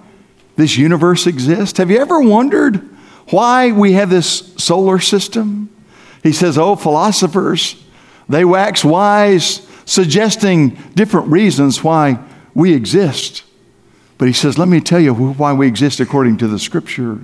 this 0.57 0.77
universe 0.77 1.27
exists? 1.27 1.79
Have 1.79 1.91
you 1.91 1.99
ever 1.99 2.21
wondered 2.21 2.89
why 3.31 3.73
we 3.73 3.93
have 3.93 4.11
this 4.11 4.55
solar 4.57 4.99
system? 4.99 5.71
He 6.23 6.33
says, 6.33 6.59
Oh, 6.59 6.77
philosophers, 6.77 7.83
they 8.29 8.45
wax 8.45 8.85
wise, 8.85 9.67
suggesting 9.85 10.71
different 10.95 11.29
reasons 11.29 11.85
why 11.85 12.19
we 12.55 12.75
exist. 12.75 13.45
But 14.19 14.29
he 14.29 14.35
says, 14.35 14.59
Let 14.59 14.69
me 14.69 14.81
tell 14.81 15.01
you 15.01 15.15
why 15.15 15.53
we 15.53 15.67
exist 15.67 16.01
according 16.01 16.39
to 16.39 16.49
the 16.49 16.59
scripture. 16.59 17.21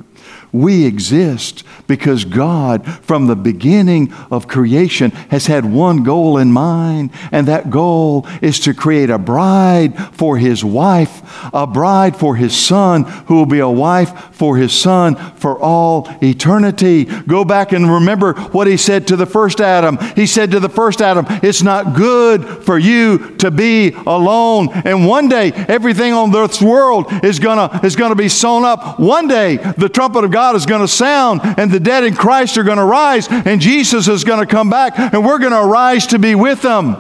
We 0.53 0.85
exist 0.85 1.65
because 1.87 2.25
God, 2.25 2.87
from 3.03 3.27
the 3.27 3.37
beginning 3.37 4.13
of 4.31 4.49
creation, 4.49 5.11
has 5.31 5.47
had 5.47 5.65
one 5.65 6.03
goal 6.03 6.37
in 6.37 6.53
mind, 6.53 7.11
and 7.31 7.49
that 7.49 7.71
goal 7.71 8.27
is 8.43 8.61
to 8.61 8.75
create 8.75 9.09
a 9.09 9.19
bride 9.19 9.97
for 10.15 10.37
his 10.37 10.65
wife, 10.65 11.23
a 11.55 11.67
bride 11.67 12.17
for 12.17 12.37
his 12.37 12.57
son, 12.57 13.05
who 13.05 13.37
will 13.37 13.47
be 13.47 13.61
a 13.61 13.69
wife 13.69 14.35
for 14.35 14.57
his 14.57 14.73
son 14.73 15.17
for 15.37 15.59
all 15.59 16.09
eternity. 16.23 17.05
Go 17.05 17.45
back 17.45 17.73
and 17.73 17.91
remember 17.91 18.35
what 18.35 18.67
he 18.67 18.77
said 18.77 19.07
to 19.09 19.17
the 19.17 19.27
first 19.27 19.61
Adam. 19.61 19.99
He 20.15 20.27
said 20.27 20.51
to 20.51 20.61
the 20.61 20.69
first 20.69 21.01
Adam, 21.01 21.25
It's 21.43 21.63
not 21.63 21.95
good 21.95 22.65
for 22.65 22.79
you 22.79 23.37
to 23.37 23.51
be 23.51 23.93
alone. 24.07 24.69
And 24.85 25.07
one 25.07 25.29
day, 25.29 25.53
everything 25.53 26.13
on 26.13 26.31
this 26.31 26.61
world 26.61 27.07
is 27.25 27.39
going 27.39 27.57
to 27.57 27.87
is 27.87 27.97
gonna 27.97 28.15
be 28.15 28.29
sewn 28.29 28.65
up. 28.65 28.99
One 28.99 29.29
day, 29.29 29.57
the 29.57 29.89
trumpet 29.89 30.22
of 30.25 30.31
God 30.31 30.43
God 30.53 30.57
is 30.57 30.67
going 30.67 30.81
to 30.81 30.89
sound, 30.89 31.41
and 31.45 31.71
the 31.71 31.79
dead 31.79 32.03
in 32.03 32.17
Christ 32.17 32.59
are 32.59 32.65
going 32.65 32.79
to 32.79 32.85
rise, 32.85 33.29
and 33.31 33.61
Jesus 33.61 34.09
is 34.09 34.25
going 34.25 34.41
to 34.41 34.47
come 34.47 34.69
back, 34.69 34.99
and 34.99 35.25
we're 35.25 35.39
going 35.39 35.53
to 35.53 35.65
rise 35.65 36.09
to 36.09 36.19
be 36.19 36.35
with 36.35 36.63
them 36.63 36.97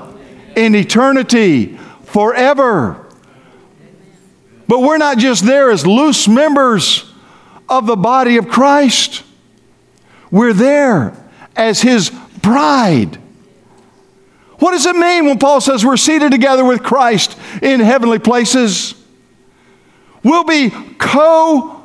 in 0.54 0.76
eternity 0.76 1.76
forever. 2.04 3.04
But 4.68 4.78
we're 4.78 4.96
not 4.96 5.18
just 5.18 5.44
there 5.44 5.72
as 5.72 5.84
loose 5.84 6.28
members 6.28 7.12
of 7.68 7.86
the 7.86 7.96
body 7.96 8.36
of 8.36 8.48
Christ, 8.48 9.24
we're 10.30 10.52
there 10.52 11.12
as 11.56 11.82
His 11.82 12.10
bride. 12.40 13.18
What 14.60 14.70
does 14.70 14.86
it 14.86 14.94
mean 14.94 15.26
when 15.26 15.40
Paul 15.40 15.60
says 15.60 15.84
we're 15.84 15.96
seated 15.96 16.30
together 16.30 16.64
with 16.64 16.84
Christ 16.84 17.36
in 17.60 17.80
heavenly 17.80 18.20
places? 18.20 18.94
We'll 20.22 20.44
be 20.44 20.70
co 20.96 21.81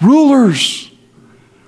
rulers 0.00 0.90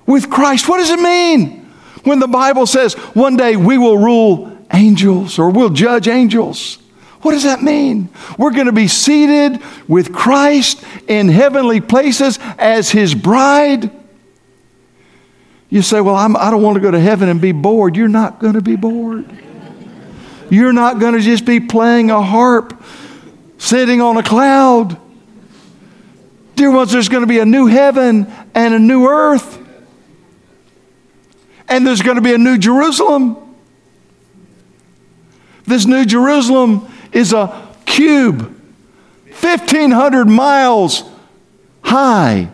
with 0.05 0.29
Christ. 0.29 0.67
What 0.67 0.77
does 0.77 0.89
it 0.89 0.99
mean 0.99 1.71
when 2.03 2.19
the 2.19 2.27
Bible 2.27 2.65
says 2.65 2.93
one 2.93 3.37
day 3.37 3.55
we 3.55 3.77
will 3.77 3.97
rule 3.97 4.57
angels 4.73 5.39
or 5.39 5.49
we'll 5.49 5.69
judge 5.69 6.07
angels? 6.07 6.79
What 7.21 7.31
does 7.31 7.43
that 7.43 7.61
mean? 7.61 8.09
We're 8.37 8.51
going 8.51 8.67
to 8.67 8.71
be 8.71 8.87
seated 8.87 9.61
with 9.87 10.13
Christ 10.13 10.83
in 11.07 11.27
heavenly 11.27 11.81
places 11.81 12.39
as 12.57 12.91
his 12.91 13.13
bride. 13.13 13.91
You 15.69 15.81
say, 15.81 15.99
Well, 16.01 16.15
I'm, 16.15 16.37
I 16.37 16.45
do 16.45 16.51
not 16.51 16.61
want 16.61 16.75
to 16.75 16.81
go 16.81 16.91
to 16.91 16.99
heaven 16.99 17.27
and 17.27 17.41
be 17.41 17.51
bored. 17.51 17.97
You're 17.97 18.07
not 18.07 18.39
going 18.39 18.53
to 18.53 18.61
be 18.61 18.77
bored. 18.77 19.29
You're 20.49 20.73
not 20.73 20.99
going 20.99 21.13
to 21.13 21.19
just 21.19 21.45
be 21.45 21.59
playing 21.59 22.09
a 22.09 22.21
harp 22.21 22.81
sitting 23.57 24.01
on 24.01 24.17
a 24.17 24.23
cloud. 24.23 24.97
Dear 26.59 26.71
ones, 26.71 26.91
there's 26.91 27.07
going 27.07 27.21
to 27.21 27.27
be 27.27 27.39
a 27.39 27.45
new 27.45 27.67
heaven 27.67 28.29
and 28.53 28.73
a 28.73 28.79
new 28.79 29.07
earth. 29.07 29.65
And 31.69 31.87
there's 31.87 32.01
going 32.01 32.17
to 32.17 32.21
be 32.21 32.33
a 32.33 32.37
new 32.37 32.57
Jerusalem. 32.57 33.37
This 35.65 35.85
new 35.85 36.03
Jerusalem 36.03 36.91
is 37.13 37.31
a 37.31 37.65
cube, 37.85 38.41
1,500 39.39 40.25
miles 40.25 41.05
high, 41.81 42.49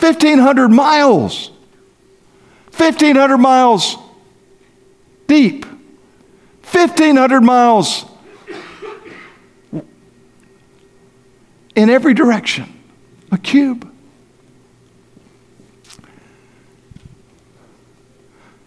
1,500 0.00 0.68
miles, 0.68 1.52
1,500 2.76 3.38
miles 3.38 3.96
deep, 5.28 5.64
1,500 5.66 7.42
miles 7.42 8.06
in 11.74 11.90
every 11.90 12.14
direction. 12.14 12.80
A 13.30 13.38
cube. 13.38 13.90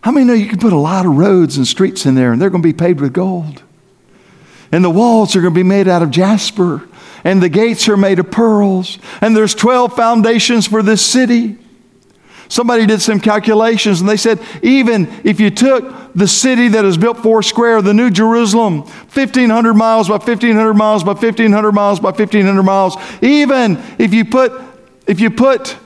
How 0.02 0.12
many 0.12 0.26
know 0.26 0.34
you 0.34 0.48
can 0.48 0.60
put 0.60 0.74
a 0.74 0.78
lot 0.78 1.06
of 1.06 1.18
roads 1.18 1.58
and 1.58 1.68
streets 1.68 2.06
in 2.06 2.14
there 2.14 2.32
and 2.32 2.40
they're 2.42 2.52
going 2.52 2.62
to 2.62 2.68
be 2.68 2.74
paved 2.74 3.02
with 3.02 3.14
gold? 3.14 3.64
And 4.72 4.84
the 4.84 4.90
walls 4.90 5.36
are 5.36 5.42
going 5.42 5.54
to 5.54 5.58
be 5.58 5.64
made 5.64 5.88
out 5.88 6.02
of 6.02 6.12
jasper, 6.12 6.88
and 7.24 7.42
the 7.42 7.50
gates 7.50 7.88
are 7.88 7.98
made 7.98 8.20
of 8.20 8.30
pearls, 8.30 9.00
and 9.22 9.36
there's 9.36 9.56
12 9.56 9.96
foundations 9.96 10.68
for 10.68 10.84
this 10.84 11.04
city. 11.04 11.58
Somebody 12.48 12.86
did 12.86 13.02
some 13.02 13.20
calculations 13.20 14.02
and 14.02 14.10
they 14.10 14.18
said, 14.18 14.40
even 14.62 15.08
if 15.24 15.40
you 15.40 15.50
took 15.50 16.14
the 16.14 16.28
city 16.28 16.68
that 16.70 16.86
is 16.86 16.98
built 16.98 17.18
four 17.18 17.42
square, 17.42 17.82
the 17.82 17.94
New 17.94 18.10
Jerusalem, 18.10 18.82
1,500 18.82 19.74
miles 19.74 20.08
by 20.08 20.16
1,500 20.16 20.74
miles 20.74 21.04
by 21.04 21.14
1,500 21.14 21.72
miles 21.72 22.00
by 22.00 22.12
1,500 22.12 22.64
miles, 22.64 22.98
even 23.22 23.82
if 23.98 24.14
you 24.14 24.26
put, 24.26 24.54
if 25.08 25.20
you 25.20 25.30
put 25.30 25.78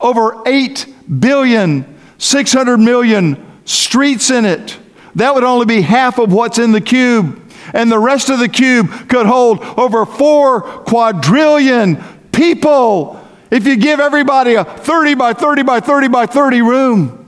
over 0.00 0.42
8 0.46 0.86
billion, 1.18 1.98
600 2.18 2.76
million 2.76 3.44
streets 3.64 4.30
in 4.30 4.44
it, 4.44 4.78
that 5.14 5.34
would 5.34 5.44
only 5.44 5.66
be 5.66 5.80
half 5.80 6.18
of 6.18 6.32
what's 6.32 6.58
in 6.58 6.72
the 6.72 6.80
cube. 6.80 7.42
And 7.72 7.90
the 7.90 7.98
rest 7.98 8.28
of 8.28 8.38
the 8.38 8.48
cube 8.48 9.08
could 9.08 9.26
hold 9.26 9.60
over 9.60 10.06
4 10.06 10.60
quadrillion 10.60 12.02
people 12.32 13.25
if 13.50 13.66
you 13.66 13.76
give 13.76 14.00
everybody 14.00 14.54
a 14.54 14.64
30 14.64 15.14
by 15.14 15.32
30 15.32 15.62
by 15.62 15.80
30 15.80 16.08
by 16.08 16.26
30 16.26 16.62
room, 16.62 17.26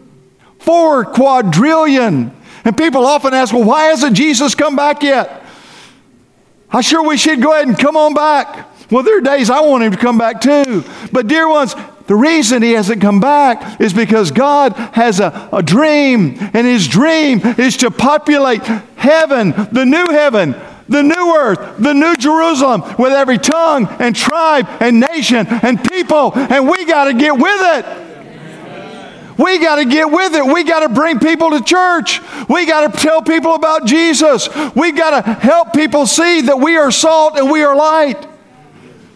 four 0.59 1.05
quadrillion. 1.05 2.33
And 2.65 2.77
people 2.77 3.07
often 3.07 3.35
ask, 3.35 3.55
well, 3.55 3.65
why 3.65 3.85
hasn't 3.85 4.17
Jesus 4.17 4.55
come 4.55 4.77
back 4.77 5.03
yet? 5.03 5.45
I 6.71 6.81
sure 6.81 7.07
we 7.07 7.17
should 7.17 7.41
go 7.41 7.53
ahead 7.53 7.69
and 7.69 7.79
come 7.79 7.97
on 7.97 8.15
back. 8.15 8.69
Well, 8.91 9.03
there 9.03 9.19
are 9.19 9.23
days 9.23 9.51
I 9.51 9.61
want 9.61 9.85
him 9.85 9.93
to 9.93 9.99
come 9.99 10.19
back 10.19 10.41
too. 10.41 10.85
But, 11.13 11.27
dear 11.27 11.49
ones, 11.49 11.75
the 12.07 12.17
reason 12.17 12.63
he 12.63 12.73
hasn't 12.73 13.03
come 13.03 13.21
back 13.21 13.81
is 13.81 13.93
because 13.93 14.31
God 14.31 14.73
has 14.73 15.21
a, 15.21 15.49
a 15.53 15.63
dream, 15.63 16.37
and 16.41 16.67
his 16.67 16.89
dream 16.89 17.41
is 17.59 17.77
to 17.79 17.91
populate 17.91 18.63
heaven, 18.63 19.51
the 19.73 19.85
new 19.85 20.07
heaven, 20.11 20.55
the 20.89 21.03
new 21.03 21.37
earth, 21.37 21.77
the 21.79 21.93
new 21.93 22.17
Jerusalem, 22.17 22.83
with 22.99 23.13
every 23.13 23.39
tongue 23.39 23.87
and 23.99 24.17
tribe 24.17 24.67
and 24.81 25.01
nation 25.01 25.47
and 25.47 25.83
people, 25.83 26.33
and 26.35 26.69
we 26.69 26.85
got 26.87 27.05
to 27.05 27.15
get 27.15 27.37
with 27.37 27.45
it. 27.45 28.09
We 29.39 29.61
got 29.61 29.77
to 29.77 29.85
get 29.85 30.11
with 30.11 30.35
it. 30.35 30.45
We 30.45 30.65
got 30.65 30.81
to 30.81 30.89
bring 30.89 31.21
people 31.21 31.51
to 31.51 31.63
church. 31.63 32.21
We 32.49 32.67
got 32.67 32.93
to 32.93 32.99
tell 32.99 33.23
people 33.23 33.55
about 33.55 33.87
Jesus. 33.87 34.49
We 34.75 34.91
got 34.91 35.23
to 35.23 35.33
help 35.33 35.73
people 35.73 36.07
see 36.07 36.41
that 36.43 36.59
we 36.59 36.77
are 36.77 36.91
salt 36.91 37.39
and 37.39 37.49
we 37.49 37.63
are 37.63 37.77
light. 37.77 38.27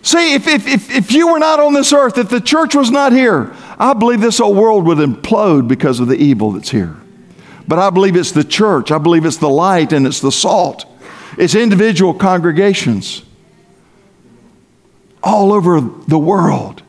See, 0.03 0.35
if, 0.35 0.47
if, 0.47 0.69
if, 0.69 0.95
if 0.95 1.13
you 1.13 1.33
were 1.33 1.41
not 1.41 1.59
on 1.59 1.75
this 1.75 1.93
earth, 1.93 2.19
if 2.19 2.29
the 2.29 2.41
church 2.41 2.75
was 2.75 2.91
not 2.91 3.13
here, 3.13 3.53
I 3.79 3.95
believe 3.95 4.21
this 4.21 4.39
whole 4.39 4.55
world 4.55 4.87
would 4.87 4.99
implode 4.99 5.67
because 5.67 5.99
of 5.99 6.07
the 6.07 6.17
evil 6.17 6.53
that's 6.53 6.71
here. 6.71 6.97
But 7.67 7.81
I 7.81 7.91
believe 7.91 8.17
it's 8.17 8.33
the 8.33 8.45
church. 8.45 8.93
I 8.93 8.99
believe 8.99 9.25
it's 9.25 9.37
the 9.39 9.49
light 9.49 9.93
and 9.93 10.07
it's 10.07 10.21
the 10.21 10.33
salt. 10.33 10.85
It's 11.39 11.55
individual 11.55 12.15
congregations 12.15 13.23
all 15.23 15.53
over 15.53 15.81
the 15.81 16.19
world 16.19 16.83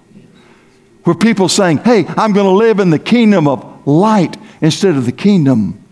where 1.03 1.15
people 1.15 1.49
saying, 1.49 1.77
Hey, 1.79 2.05
I'm 2.07 2.33
going 2.33 2.45
to 2.45 2.51
live 2.51 2.79
in 2.79 2.89
the 2.89 2.99
kingdom 2.99 3.47
of 3.47 3.87
light 3.87 4.37
instead 4.61 4.95
of 4.95 5.05
the 5.05 5.11
kingdom 5.11 5.83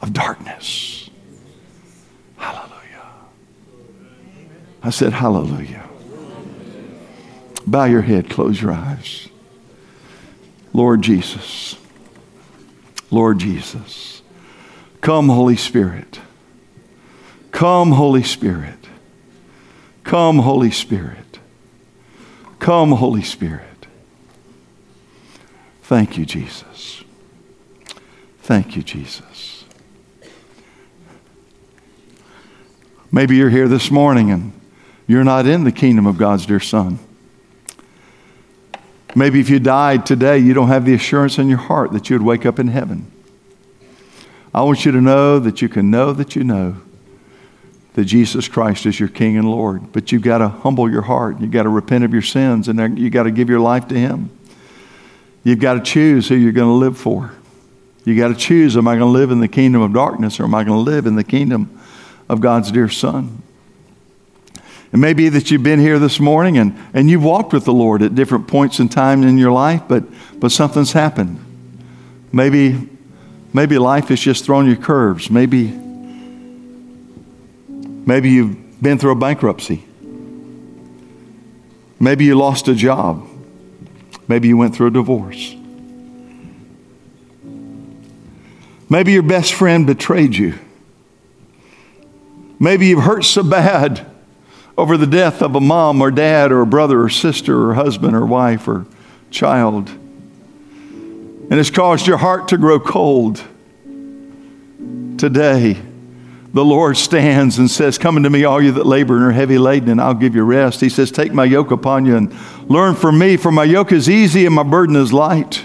of 0.00 0.12
darkness. 0.12 1.10
Hallelujah. 2.36 3.06
I 4.82 4.90
said, 4.90 5.12
Hallelujah. 5.12 5.82
Bow 7.66 7.84
your 7.84 8.02
head, 8.02 8.28
close 8.28 8.60
your 8.60 8.72
eyes. 8.72 9.28
Lord 10.72 11.02
Jesus, 11.02 11.76
Lord 13.10 13.38
Jesus, 13.38 14.22
come, 15.00 15.28
Holy 15.28 15.56
Spirit. 15.56 16.18
Come, 17.54 17.92
Holy 17.92 18.24
Spirit. 18.24 18.88
Come, 20.02 20.40
Holy 20.40 20.72
Spirit. 20.72 21.38
Come, 22.58 22.90
Holy 22.90 23.22
Spirit. 23.22 23.86
Thank 25.84 26.18
you, 26.18 26.26
Jesus. 26.26 27.04
Thank 28.40 28.74
you, 28.74 28.82
Jesus. 28.82 29.64
Maybe 33.12 33.36
you're 33.36 33.50
here 33.50 33.68
this 33.68 33.88
morning 33.88 34.32
and 34.32 34.52
you're 35.06 35.22
not 35.22 35.46
in 35.46 35.62
the 35.62 35.70
kingdom 35.70 36.08
of 36.08 36.18
God's 36.18 36.46
dear 36.46 36.58
Son. 36.58 36.98
Maybe 39.14 39.38
if 39.38 39.48
you 39.48 39.60
died 39.60 40.06
today, 40.06 40.38
you 40.38 40.54
don't 40.54 40.68
have 40.68 40.84
the 40.84 40.94
assurance 40.94 41.38
in 41.38 41.48
your 41.48 41.58
heart 41.58 41.92
that 41.92 42.10
you 42.10 42.18
would 42.18 42.26
wake 42.26 42.44
up 42.44 42.58
in 42.58 42.66
heaven. 42.66 43.12
I 44.52 44.62
want 44.62 44.84
you 44.84 44.90
to 44.90 45.00
know 45.00 45.38
that 45.38 45.62
you 45.62 45.68
can 45.68 45.92
know 45.92 46.12
that 46.12 46.34
you 46.34 46.42
know 46.42 46.78
that 47.94 48.04
Jesus 48.04 48.48
Christ 48.48 48.86
is 48.86 48.98
your 48.98 49.08
King 49.08 49.36
and 49.36 49.48
Lord. 49.48 49.92
But 49.92 50.12
you've 50.12 50.22
got 50.22 50.38
to 50.38 50.48
humble 50.48 50.90
your 50.90 51.02
heart. 51.02 51.40
You've 51.40 51.52
got 51.52 51.62
to 51.62 51.68
repent 51.68 52.04
of 52.04 52.12
your 52.12 52.22
sins 52.22 52.68
and 52.68 52.98
you've 52.98 53.12
got 53.12 53.22
to 53.22 53.30
give 53.30 53.48
your 53.48 53.60
life 53.60 53.88
to 53.88 53.94
Him. 53.94 54.30
You've 55.44 55.60
got 55.60 55.74
to 55.74 55.80
choose 55.80 56.28
who 56.28 56.34
you're 56.34 56.52
going 56.52 56.68
to 56.68 56.74
live 56.74 56.98
for. 56.98 57.32
You've 58.04 58.18
got 58.18 58.28
to 58.28 58.34
choose 58.34 58.76
am 58.76 58.88
I 58.88 58.96
going 58.96 59.12
to 59.12 59.18
live 59.18 59.30
in 59.30 59.40
the 59.40 59.48
kingdom 59.48 59.80
of 59.80 59.92
darkness 59.92 60.40
or 60.40 60.44
am 60.44 60.54
I 60.54 60.64
going 60.64 60.84
to 60.84 60.90
live 60.90 61.06
in 61.06 61.14
the 61.14 61.24
kingdom 61.24 61.80
of 62.28 62.40
God's 62.40 62.70
dear 62.72 62.88
Son? 62.88 63.42
It 64.92 64.98
may 64.98 65.12
be 65.12 65.28
that 65.28 65.50
you've 65.50 65.62
been 65.62 65.80
here 65.80 65.98
this 65.98 66.20
morning 66.20 66.58
and, 66.58 66.76
and 66.92 67.10
you've 67.10 67.24
walked 67.24 67.52
with 67.52 67.64
the 67.64 67.72
Lord 67.72 68.02
at 68.02 68.14
different 68.14 68.46
points 68.46 68.78
in 68.78 68.88
time 68.88 69.22
in 69.22 69.38
your 69.38 69.50
life, 69.52 69.82
but, 69.88 70.04
but 70.38 70.52
something's 70.52 70.92
happened. 70.92 71.44
Maybe, 72.32 72.88
maybe 73.52 73.78
life 73.78 74.08
has 74.08 74.20
just 74.20 74.44
thrown 74.44 74.66
you 74.66 74.76
curves. 74.76 75.30
Maybe, 75.30 75.80
maybe 78.06 78.30
you've 78.30 78.82
been 78.82 78.98
through 78.98 79.12
a 79.12 79.16
bankruptcy. 79.16 79.84
Maybe 82.00 82.24
you 82.24 82.34
lost 82.34 82.68
a 82.68 82.74
job. 82.74 83.26
Maybe 84.28 84.48
you 84.48 84.56
went 84.56 84.74
through 84.74 84.88
a 84.88 84.90
divorce. 84.90 85.54
Maybe 88.88 89.12
your 89.12 89.22
best 89.22 89.54
friend 89.54 89.86
betrayed 89.86 90.36
you. 90.36 90.58
Maybe 92.60 92.86
you've 92.88 93.02
hurt 93.02 93.24
so 93.24 93.42
bad 93.42 94.06
over 94.76 94.96
the 94.96 95.06
death 95.06 95.42
of 95.42 95.54
a 95.54 95.60
mom 95.60 96.00
or 96.00 96.10
dad 96.10 96.52
or 96.52 96.60
a 96.60 96.66
brother 96.66 97.02
or 97.02 97.08
sister 97.08 97.70
or 97.70 97.74
husband 97.74 98.14
or 98.14 98.26
wife 98.26 98.66
or 98.68 98.86
child. 99.30 99.88
And 99.88 101.52
it's 101.52 101.70
caused 101.70 102.06
your 102.06 102.16
heart 102.16 102.48
to 102.48 102.58
grow 102.58 102.80
cold. 102.80 103.42
Today, 105.18 105.80
the 106.54 106.64
Lord 106.64 106.96
stands 106.96 107.58
and 107.58 107.68
says, 107.68 107.98
Come 107.98 108.16
unto 108.16 108.30
me, 108.30 108.44
all 108.44 108.62
you 108.62 108.70
that 108.72 108.86
labor 108.86 109.16
and 109.16 109.24
are 109.24 109.32
heavy 109.32 109.58
laden, 109.58 109.90
and 109.90 110.00
I'll 110.00 110.14
give 110.14 110.36
you 110.36 110.44
rest. 110.44 110.80
He 110.80 110.88
says, 110.88 111.10
Take 111.10 111.32
my 111.32 111.44
yoke 111.44 111.72
upon 111.72 112.06
you 112.06 112.16
and 112.16 112.32
learn 112.70 112.94
from 112.94 113.18
me, 113.18 113.36
for 113.36 113.50
my 113.50 113.64
yoke 113.64 113.90
is 113.90 114.08
easy 114.08 114.46
and 114.46 114.54
my 114.54 114.62
burden 114.62 114.94
is 114.94 115.12
light. 115.12 115.64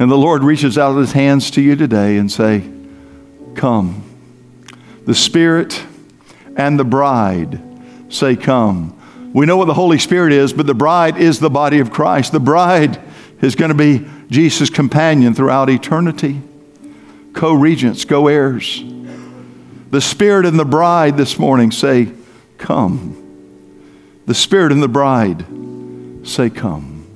And 0.00 0.10
the 0.10 0.18
Lord 0.18 0.42
reaches 0.42 0.76
out 0.76 0.96
his 0.96 1.12
hands 1.12 1.52
to 1.52 1.62
you 1.62 1.76
today 1.76 2.16
and 2.16 2.30
say, 2.30 2.68
Come. 3.54 4.02
The 5.06 5.14
Spirit 5.14 5.84
and 6.56 6.80
the 6.80 6.84
bride 6.84 7.62
say, 8.08 8.34
Come. 8.34 8.98
We 9.32 9.46
know 9.46 9.56
what 9.56 9.66
the 9.66 9.74
Holy 9.74 10.00
Spirit 10.00 10.32
is, 10.32 10.52
but 10.52 10.66
the 10.66 10.74
bride 10.74 11.16
is 11.16 11.38
the 11.38 11.48
body 11.48 11.78
of 11.78 11.92
Christ. 11.92 12.32
The 12.32 12.40
bride 12.40 13.00
is 13.40 13.54
going 13.54 13.70
to 13.70 13.76
be 13.76 14.04
Jesus' 14.28 14.68
companion 14.68 15.32
throughout 15.32 15.70
eternity, 15.70 16.42
co 17.34 17.54
regents, 17.54 18.04
co 18.04 18.26
heirs. 18.26 18.82
The 19.92 20.00
Spirit 20.00 20.46
and 20.46 20.58
the 20.58 20.64
bride 20.64 21.18
this 21.18 21.38
morning 21.38 21.70
say, 21.70 22.10
Come. 22.56 23.14
The 24.24 24.32
Spirit 24.32 24.72
and 24.72 24.82
the 24.82 24.88
bride 24.88 25.44
say, 26.26 26.48
Come. 26.48 27.06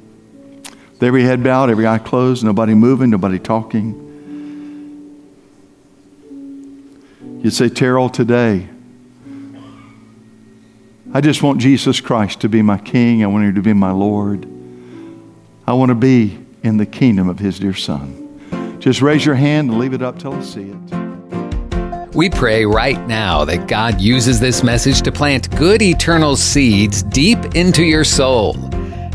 With 0.62 1.02
every 1.02 1.22
head 1.22 1.42
bowed, 1.42 1.70
every 1.70 1.86
eye 1.86 1.96
closed, 1.96 2.44
nobody 2.44 2.74
moving, 2.74 3.08
nobody 3.08 3.38
talking. 3.38 4.02
You'd 7.42 7.54
say, 7.54 7.70
Terrell, 7.70 8.10
today, 8.10 8.68
I 11.14 11.22
just 11.22 11.42
want 11.42 11.62
Jesus 11.62 12.02
Christ 12.02 12.42
to 12.42 12.50
be 12.50 12.60
my 12.60 12.76
King. 12.76 13.24
I 13.24 13.26
want 13.28 13.46
him 13.46 13.54
to 13.54 13.62
be 13.62 13.72
my 13.72 13.92
Lord. 13.92 14.46
I 15.66 15.72
want 15.72 15.88
to 15.88 15.94
be 15.94 16.38
in 16.62 16.76
the 16.76 16.84
kingdom 16.84 17.30
of 17.30 17.38
his 17.38 17.58
dear 17.58 17.72
Son. 17.72 18.78
Just 18.80 19.00
raise 19.00 19.24
your 19.24 19.36
hand 19.36 19.70
and 19.70 19.78
leave 19.78 19.94
it 19.94 20.02
up 20.02 20.18
till 20.18 20.34
I 20.34 20.42
see 20.42 20.64
it. 20.64 21.05
We 22.16 22.30
pray 22.30 22.64
right 22.64 23.06
now 23.06 23.44
that 23.44 23.68
God 23.68 24.00
uses 24.00 24.40
this 24.40 24.62
message 24.62 25.02
to 25.02 25.12
plant 25.12 25.54
good 25.54 25.82
eternal 25.82 26.34
seeds 26.34 27.02
deep 27.02 27.36
into 27.54 27.82
your 27.82 28.04
soul. 28.04 28.54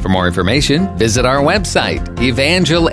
For 0.04 0.10
more 0.10 0.28
information, 0.28 0.95
visit 0.99 1.26
our 1.26 1.39
website, 1.39 2.06
evangelag.org. 2.18 2.84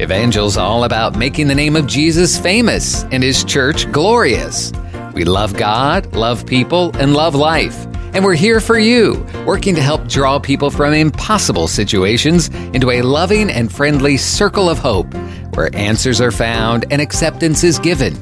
Evangel's 0.00 0.56
all 0.56 0.82
about 0.82 1.16
making 1.16 1.46
the 1.46 1.54
name 1.54 1.76
of 1.76 1.86
Jesus 1.86 2.36
famous 2.36 3.04
and 3.12 3.22
his 3.22 3.44
church 3.44 3.88
glorious. 3.92 4.72
We 5.14 5.22
love 5.22 5.56
God, 5.56 6.12
love 6.16 6.44
people, 6.44 6.90
and 6.96 7.14
love 7.14 7.36
life. 7.36 7.86
And 8.14 8.24
we're 8.24 8.34
here 8.34 8.58
for 8.58 8.80
you, 8.80 9.24
working 9.46 9.76
to 9.76 9.80
help 9.80 10.08
draw 10.08 10.40
people 10.40 10.70
from 10.70 10.92
impossible 10.92 11.68
situations 11.68 12.48
into 12.74 12.90
a 12.90 13.02
loving 13.02 13.48
and 13.48 13.70
friendly 13.70 14.16
circle 14.16 14.68
of 14.68 14.78
hope 14.78 15.14
where 15.58 15.74
answers 15.74 16.20
are 16.20 16.30
found 16.30 16.84
and 16.92 17.02
acceptance 17.02 17.64
is 17.64 17.80
given. 17.80 18.14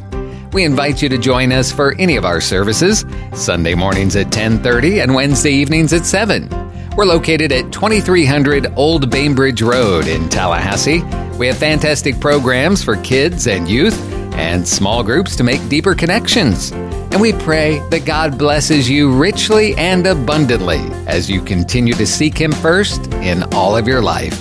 We 0.53 0.65
invite 0.65 1.03
you 1.03 1.11
to 1.11 1.19
join 1.19 1.53
us 1.53 1.71
for 1.71 1.95
any 1.99 2.17
of 2.17 2.25
our 2.25 2.41
services, 2.41 3.05
Sunday 3.35 3.75
mornings 3.75 4.17
at 4.17 4.33
10:30 4.33 5.01
and 5.03 5.15
Wednesday 5.15 5.53
evenings 5.53 5.93
at 5.93 6.07
7. 6.07 6.49
We're 6.97 7.05
located 7.05 7.53
at 7.53 7.71
2300 7.73 8.73
Old 8.75 9.11
Bainbridge 9.11 9.61
Road 9.61 10.07
in 10.07 10.31
Tallahassee. 10.31 11.03
We 11.37 11.47
have 11.49 11.59
fantastic 11.59 12.19
programs 12.21 12.83
for 12.83 12.97
kids 12.97 13.47
and 13.47 13.69
youth 13.69 14.01
and 14.33 14.67
small 14.67 15.03
groups 15.03 15.37
to 15.37 15.45
make 15.45 15.69
deeper 15.69 15.95
connections. 15.95 16.71
And 17.13 17.21
we 17.21 17.35
pray 17.35 17.83
that 17.91 18.07
God 18.07 18.39
blesses 18.39 18.89
you 18.89 19.13
richly 19.13 19.75
and 19.77 20.07
abundantly 20.07 20.81
as 21.07 21.29
you 21.29 21.43
continue 21.43 21.93
to 21.95 22.07
seek 22.07 22.39
Him 22.39 22.53
first 22.53 23.13
in 23.31 23.43
all 23.53 23.77
of 23.77 23.87
your 23.87 24.01
life. 24.01 24.41